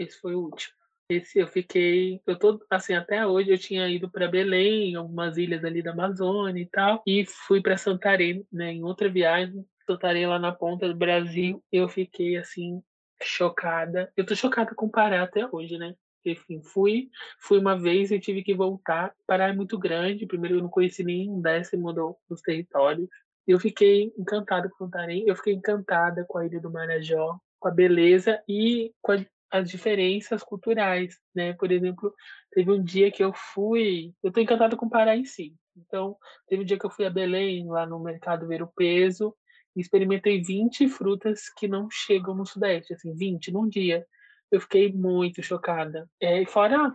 [0.00, 0.72] Esse foi o último.
[1.10, 5.62] Esse eu fiquei, eu tô assim até hoje eu tinha ido para Belém, algumas ilhas
[5.62, 10.38] ali da Amazônia e tal, e fui para Santarém, né, em outra viagem, Santarém lá
[10.38, 11.62] na ponta do Brasil.
[11.70, 12.80] Eu fiquei assim
[13.22, 14.10] chocada.
[14.16, 15.94] Eu tô chocada com Pará até hoje, né?
[16.24, 19.12] Enfim, fui, fui uma vez e tive que voltar.
[19.26, 20.26] Pará é muito grande.
[20.26, 23.08] Primeiro, eu não conheci nem um décimo dos territórios.
[23.46, 25.24] Eu fiquei encantada com Santarém.
[25.26, 29.16] Eu fiquei encantada com a Ilha do Marajó, com a beleza e com a
[29.50, 31.52] as diferenças culturais, né?
[31.54, 32.14] Por exemplo,
[32.52, 35.54] teve um dia que eu fui, eu tô encantada com o Pará em si.
[35.76, 39.34] Então, teve um dia que eu fui a Belém, lá no mercado ver o peso,
[39.74, 44.06] e experimentei 20 frutas que não chegam no Sudeste, assim, 20 num dia.
[44.50, 46.08] Eu fiquei muito chocada.
[46.20, 46.94] É, fora,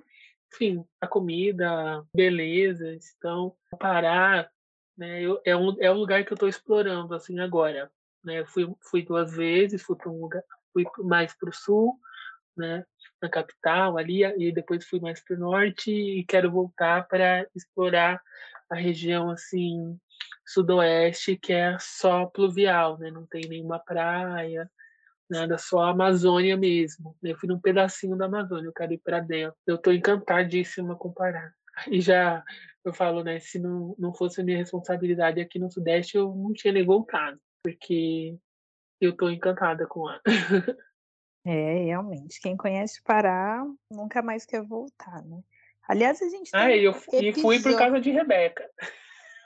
[0.53, 4.49] enfim, a comida, beleza, então, Pará,
[4.97, 7.91] né, eu, é, um, é um lugar que eu estou explorando, assim, agora.
[8.23, 8.45] Né?
[8.45, 10.43] Fui, fui duas vezes, fui para um lugar,
[10.73, 11.97] fui mais para o sul,
[12.57, 12.85] né,
[13.21, 18.21] na capital ali, e depois fui mais para o norte e quero voltar para explorar
[18.69, 19.97] a região assim
[20.45, 24.69] sudoeste, que é só pluvial, né, não tem nenhuma praia,
[25.29, 27.15] nada, só a Amazônia mesmo.
[27.21, 29.57] Eu fui num pedacinho da Amazônia, eu quero ir para dentro.
[29.65, 31.51] Eu estou encantadíssima com Pará.
[31.89, 32.43] E já
[32.83, 36.53] eu falo, né, se não, não fosse a minha responsabilidade aqui no Sudeste, eu não
[36.53, 38.37] tinha nem voltado, porque
[39.01, 40.21] eu estou encantada com lá.
[41.45, 42.39] É, realmente.
[42.41, 45.41] Quem conhece o Pará nunca mais quer voltar, né?
[45.87, 48.67] Aliás, a gente Ah, eu fu- fui por causa de Rebeca,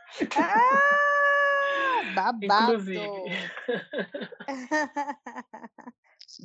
[0.38, 2.74] Ah, babado.
[2.74, 3.00] inclusive.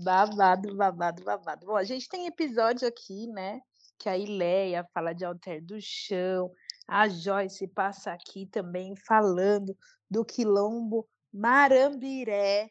[0.03, 1.67] babado, babado, babado.
[1.67, 3.61] Bom, a gente tem episódio aqui, né?
[3.99, 6.51] Que a Ileia fala de Alter do Chão,
[6.89, 9.77] a Joyce passa aqui também falando
[10.11, 12.69] do quilombo Marambiré,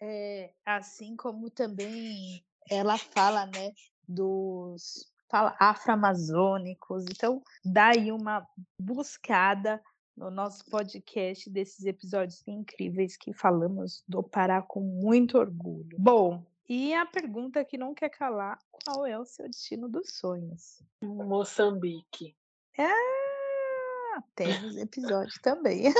[0.00, 3.72] é, assim como também ela fala, né,
[4.06, 7.04] dos afro-amazônicos.
[7.04, 8.46] Então, dá aí uma
[8.80, 9.82] buscada
[10.16, 15.96] no nosso podcast desses episódios incríveis que falamos do Pará com muito orgulho.
[15.98, 20.82] Bom, e a pergunta que não quer calar, qual é o seu destino dos sonhos?
[21.02, 22.36] Moçambique.
[22.78, 25.92] Ah, temos episódio também.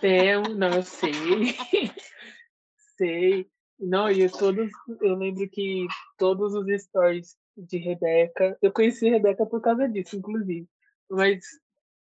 [0.00, 1.12] Tem, não, sei.
[2.96, 3.48] sei.
[3.78, 4.70] Não, e todos,
[5.02, 5.86] eu lembro que
[6.16, 10.66] todos os stories de Rebeca, eu conheci Rebeca por causa disso, inclusive.
[11.10, 11.44] Mas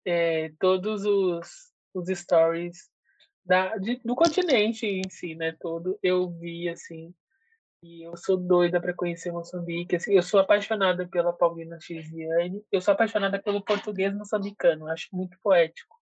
[0.05, 2.89] é, todos os, os stories
[3.43, 7.13] da, de- do continente em si, né, todo, eu vi, assim,
[7.81, 12.81] e eu sou doida para conhecer Moçambique, assim, eu sou apaixonada pela Paulina Chiziane, eu
[12.81, 15.95] sou apaixonada pelo português moçambicano, acho muito poético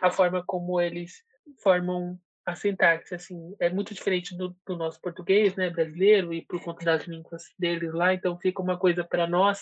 [0.00, 1.22] a forma como eles
[1.62, 6.62] formam a sintaxe, assim, é muito diferente do, do nosso português, né, brasileiro, e por
[6.62, 9.60] conta das línguas deles lá, então fica uma coisa para nós,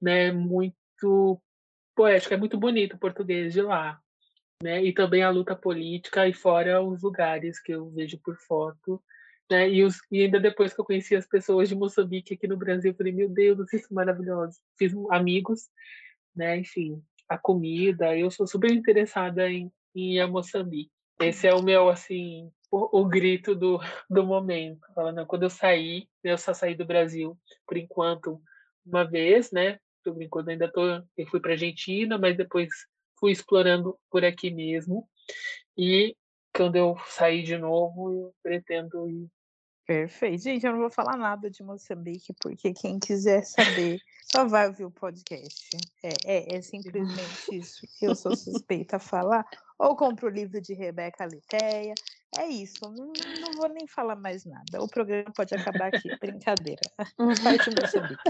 [0.00, 1.40] né, muito
[1.94, 4.00] poética, é muito bonito o português de lá,
[4.62, 9.02] né, e também a luta política e fora os lugares que eu vejo por foto,
[9.50, 12.56] né, e, os, e ainda depois que eu conheci as pessoas de Moçambique aqui no
[12.56, 15.68] Brasil, eu falei, meu Deus, isso é maravilhoso, fiz amigos,
[16.34, 20.93] né, enfim, a comida, eu sou super interessada em, em Moçambique.
[21.20, 23.78] Esse é o meu, assim, o, o grito do,
[24.10, 24.80] do momento.
[24.94, 28.40] Falando, quando eu saí, eu só saí do Brasil, por enquanto,
[28.84, 29.78] uma vez, né?
[30.02, 30.86] Por enquanto ainda tô,
[31.16, 32.68] eu fui para Argentina, mas depois
[33.18, 35.08] fui explorando por aqui mesmo.
[35.76, 36.14] E
[36.54, 39.28] quando eu sair de novo, eu pretendo ir.
[39.86, 40.42] Perfeito.
[40.42, 43.98] Gente, eu não vou falar nada de Moçambique, porque quem quiser saber
[44.30, 45.76] só vai ouvir o podcast.
[46.02, 47.86] É, é, é simplesmente isso.
[48.00, 49.44] Eu sou suspeita a falar.
[49.78, 51.94] Ou compro o livro de Rebeca Litéia.
[52.38, 52.80] É isso.
[52.82, 54.82] Não, não vou nem falar mais nada.
[54.82, 56.08] O programa pode acabar aqui.
[56.18, 56.82] Brincadeira.
[57.42, 58.22] Parte Moçambique.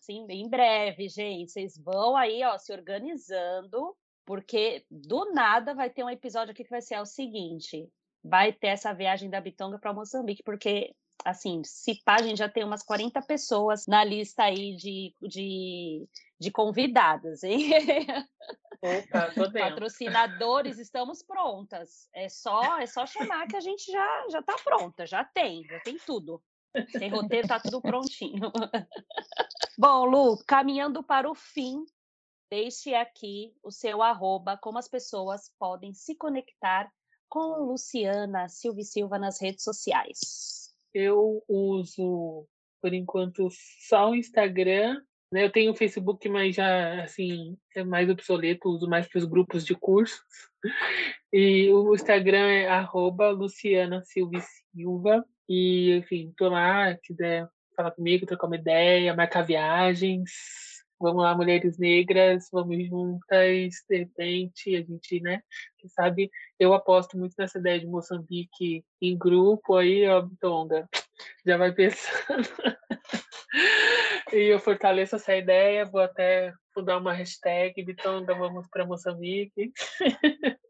[0.00, 1.52] Sim, em breve, gente.
[1.52, 6.70] Vocês vão aí, ó, se organizando, porque do nada vai ter um episódio aqui que
[6.70, 7.88] vai ser o seguinte:
[8.22, 10.94] vai ter essa viagem da Bitonga para Moçambique, porque
[11.24, 16.08] assim, se pá, a gente já tem umas 40 pessoas na lista aí de, de,
[16.42, 17.70] de convidadas, hein?
[18.82, 19.30] Opa.
[19.52, 22.08] Patrocinadores, estamos prontas.
[22.12, 25.78] É só, é só chamar que a gente já já tá pronta, já tem, já
[25.80, 26.42] tem tudo.
[26.98, 28.50] Tem roteiro, tá tudo prontinho.
[29.78, 31.84] Bom, Lu, caminhando para o fim,
[32.50, 36.90] deixe aqui o seu arroba, como as pessoas podem se conectar
[37.28, 40.74] com Luciana Silva Silva nas redes sociais.
[40.92, 42.46] Eu uso,
[42.80, 43.48] por enquanto,
[43.88, 45.00] só o Instagram.
[45.32, 45.44] Né?
[45.44, 49.64] Eu tenho o Facebook, mas já assim é mais obsoleto, uso mais para os grupos
[49.64, 50.20] de cursos.
[51.32, 55.24] E o Instagram é arroba Luciana Silva Silva.
[55.48, 60.30] E, enfim, tô lá, quiser falar comigo, trocar uma ideia, marcar viagens.
[61.00, 65.42] Vamos lá, mulheres negras, vamos juntas, de repente, a gente, né?
[65.78, 66.30] Quem sabe
[66.60, 70.88] eu aposto muito nessa ideia de Moçambique em grupo aí, ó, Tonga.
[71.44, 72.48] Já vai pensando.
[74.32, 79.72] e eu fortaleço essa ideia, vou até fundar uma hashtag Bitonga, vamos para Moçambique.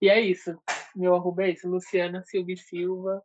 [0.00, 0.56] e é isso.
[0.94, 3.22] Meu arroba é isso, Luciana Silva Silva.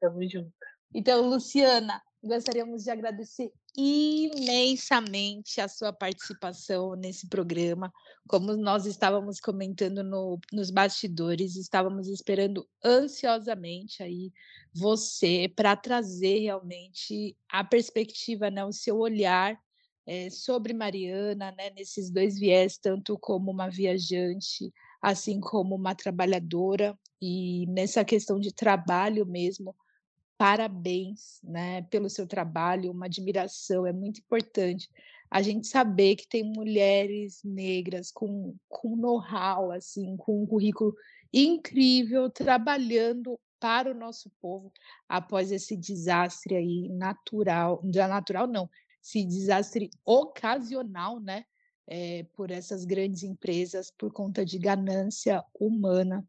[0.00, 0.52] Tamo junto.
[0.94, 7.92] Então, Luciana, gostaríamos de agradecer imensamente a sua participação nesse programa.
[8.28, 14.32] Como nós estávamos comentando no, nos bastidores, estávamos esperando ansiosamente aí
[14.74, 19.58] você para trazer realmente a perspectiva, né, o seu olhar
[20.06, 26.98] eh, sobre Mariana, né, nesses dois viés, tanto como uma viajante, assim como uma trabalhadora,
[27.20, 29.74] e nessa questão de trabalho mesmo
[30.38, 34.90] parabéns né, pelo seu trabalho, uma admiração, é muito importante.
[35.30, 40.94] A gente saber que tem mulheres negras com, com know-how, assim, com um currículo
[41.32, 44.72] incrível, trabalhando para o nosso povo
[45.08, 48.68] após esse desastre aí natural, já natural não,
[49.02, 51.44] esse desastre ocasional, né,
[51.86, 56.26] é, por essas grandes empresas por conta de ganância humana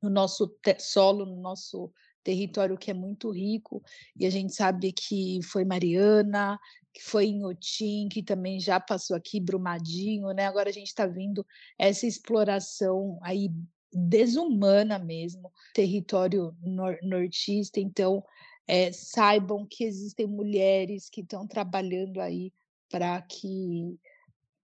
[0.00, 1.92] no nosso solo, no nosso
[2.22, 3.82] território que é muito rico,
[4.16, 6.58] e a gente sabe que foi Mariana,
[6.92, 10.46] que foi em Otim, que também já passou aqui, Brumadinho, né?
[10.46, 11.44] Agora a gente está vendo
[11.78, 13.50] essa exploração aí
[13.92, 18.24] desumana mesmo, território nor nortista, então
[18.66, 22.52] é, saibam que existem mulheres que estão trabalhando aí
[22.90, 23.98] para que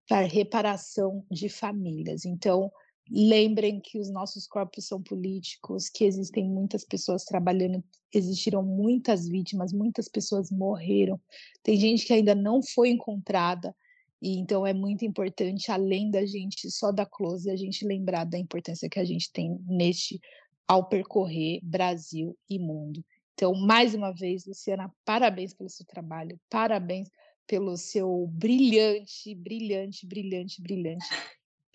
[0.09, 2.25] para reparação de famílias.
[2.25, 2.73] Então,
[3.11, 7.83] lembrem que os nossos corpos são políticos, que existem muitas pessoas trabalhando,
[8.13, 11.21] existiram muitas vítimas, muitas pessoas morreram.
[11.63, 13.75] Tem gente que ainda não foi encontrada.
[14.21, 18.39] E então é muito importante, além da gente só da close, a gente lembrar da
[18.39, 20.21] importância que a gente tem neste
[20.67, 23.03] ao percorrer Brasil e mundo.
[23.33, 27.09] Então, mais uma vez, Luciana, parabéns pelo seu trabalho, parabéns
[27.47, 31.07] pelo seu brilhante, brilhante, brilhante, brilhante,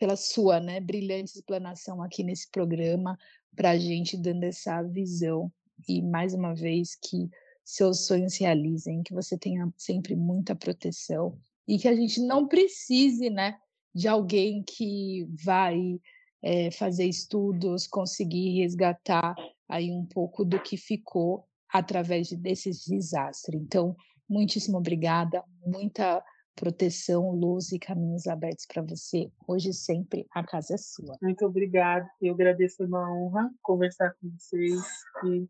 [0.03, 3.17] pela sua né, brilhante explanação aqui nesse programa,
[3.55, 5.49] para a gente dando essa visão.
[5.87, 7.29] E mais uma vez, que
[7.63, 12.49] seus sonhos se realizem, que você tenha sempre muita proteção e que a gente não
[12.49, 13.55] precise né,
[13.95, 16.01] de alguém que vai
[16.41, 19.33] é, fazer estudos, conseguir resgatar
[19.69, 23.57] aí um pouco do que ficou através desses desastres.
[23.61, 23.95] Então,
[24.27, 26.21] muitíssimo obrigada, muita
[26.55, 29.31] proteção, luz e caminhos abertos para você.
[29.47, 31.17] Hoje sempre a casa é sua.
[31.21, 32.09] Muito obrigada.
[32.21, 34.81] Eu agradeço, é uma honra conversar com vocês
[35.25, 35.47] e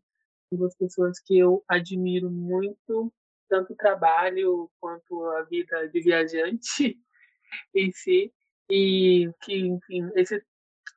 [0.52, 3.12] duas pessoas que eu admiro muito,
[3.48, 6.98] tanto o trabalho quanto a vida de viajante
[7.74, 8.32] em si,
[8.70, 10.42] e que, enfim, esse,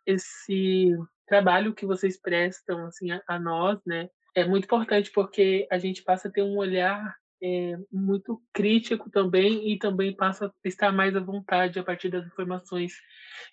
[0.05, 0.95] esse
[1.25, 6.03] trabalho que vocês prestam assim a, a nós, né, é muito importante porque a gente
[6.03, 11.15] passa a ter um olhar é, muito crítico também e também passa a estar mais
[11.15, 12.93] à vontade a partir das informações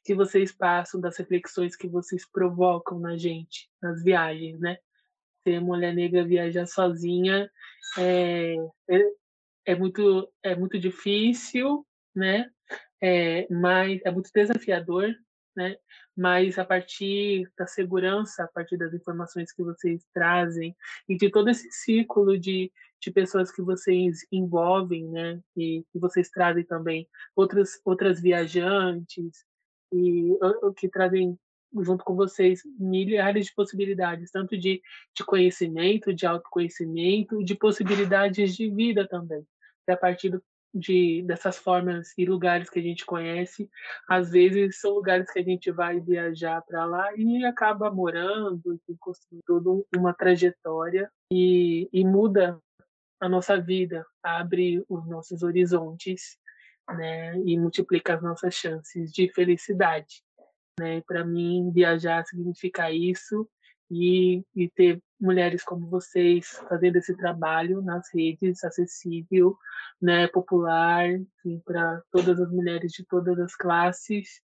[0.05, 4.78] que vocês passam, das reflexões que vocês provocam na gente, nas viagens, né?
[5.43, 7.51] Ser mulher negra viajar sozinha
[7.99, 8.57] é,
[8.89, 9.01] é,
[9.66, 12.51] é muito é muito difícil, né?
[13.03, 15.14] É, mas é muito desafiador,
[15.55, 15.76] né?
[16.16, 20.76] Mas a partir da segurança, a partir das informações que vocês trazem
[21.08, 25.40] e de todo esse ciclo de, de pessoas que vocês envolvem, né?
[25.56, 29.44] E que vocês trazem também outras outras viajantes
[29.92, 30.38] e
[30.76, 31.38] que trazem
[31.82, 34.80] junto com vocês milhares de possibilidades, tanto de,
[35.14, 39.44] de conhecimento, de autoconhecimento, de possibilidades de vida também.
[39.88, 40.42] E a partir do,
[40.74, 43.70] de dessas formas e lugares que a gente conhece,
[44.08, 48.96] às vezes são lugares que a gente vai viajar para lá e acaba morando, e
[48.98, 52.58] construindo toda uma trajetória e, e muda
[53.20, 56.36] a nossa vida, abre os nossos horizontes,
[56.88, 60.22] né, e multiplica as nossas chances de felicidade,
[60.78, 61.00] né?
[61.06, 63.48] Para mim, viajar significa isso
[63.90, 69.56] e, e ter mulheres como vocês fazendo esse trabalho nas redes, acessível,
[70.00, 71.08] né, popular,
[71.64, 74.42] para todas as mulheres de todas as classes,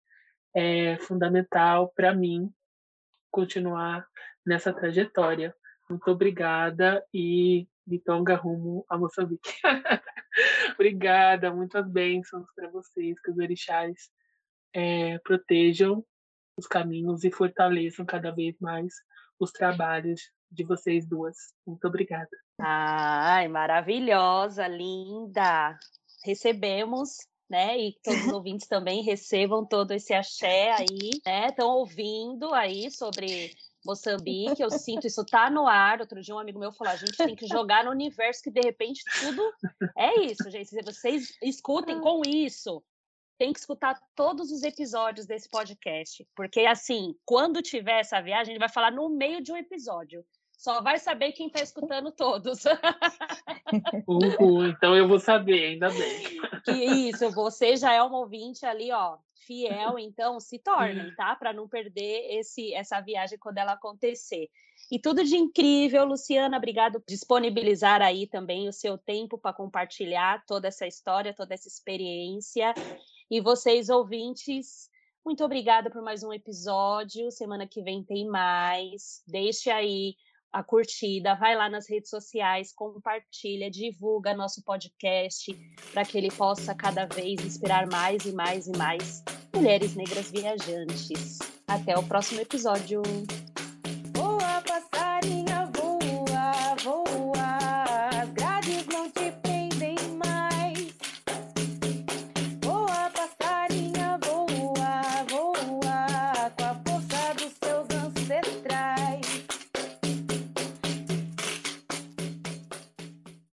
[0.54, 2.52] é fundamental para mim
[3.30, 4.06] continuar
[4.44, 5.54] nessa trajetória.
[5.88, 9.52] Muito obrigada e Vitonga rumo a Moçambique.
[10.74, 14.10] obrigada, muitas bênçãos para vocês, que os orixás
[14.72, 16.04] é, protejam
[16.56, 18.94] os caminhos e fortaleçam cada vez mais
[19.38, 21.36] os trabalhos de vocês duas.
[21.66, 22.28] Muito obrigada.
[22.60, 25.78] Ai, maravilhosa, linda.
[26.24, 27.16] Recebemos,
[27.48, 27.78] né?
[27.78, 31.48] E todos os ouvintes também recebam todo esse axé aí, né?
[31.48, 33.52] Estão ouvindo aí sobre
[33.84, 36.00] Moçambique, eu sinto isso tá no ar.
[36.00, 38.60] Outro dia um amigo meu falou: a gente tem que jogar no universo que de
[38.60, 39.42] repente tudo
[39.96, 40.70] é isso, gente.
[40.84, 42.82] Vocês escutem com isso,
[43.38, 48.60] tem que escutar todos os episódios desse podcast, porque assim, quando tiver essa viagem, ele
[48.60, 50.24] vai falar no meio de um episódio.
[50.60, 52.64] Só vai saber quem está escutando todos.
[54.06, 56.38] Uhul, então eu vou saber, ainda bem.
[56.62, 56.72] Que
[57.08, 61.34] isso, você já é um ouvinte ali, ó, fiel, então se tornem, tá?
[61.34, 64.50] Para não perder esse essa viagem quando ela acontecer.
[64.92, 70.44] E tudo de incrível, Luciana, obrigado por disponibilizar aí também o seu tempo para compartilhar
[70.44, 72.74] toda essa história, toda essa experiência.
[73.30, 74.90] E vocês, ouvintes,
[75.24, 77.30] muito obrigada por mais um episódio.
[77.30, 79.22] Semana que vem tem mais.
[79.26, 80.16] Deixe aí
[80.52, 85.52] a curtida, vai lá nas redes sociais, compartilha, divulga nosso podcast
[85.92, 89.22] para que ele possa cada vez inspirar mais e mais e mais
[89.54, 91.38] mulheres negras viajantes.
[91.68, 93.02] Até o próximo episódio.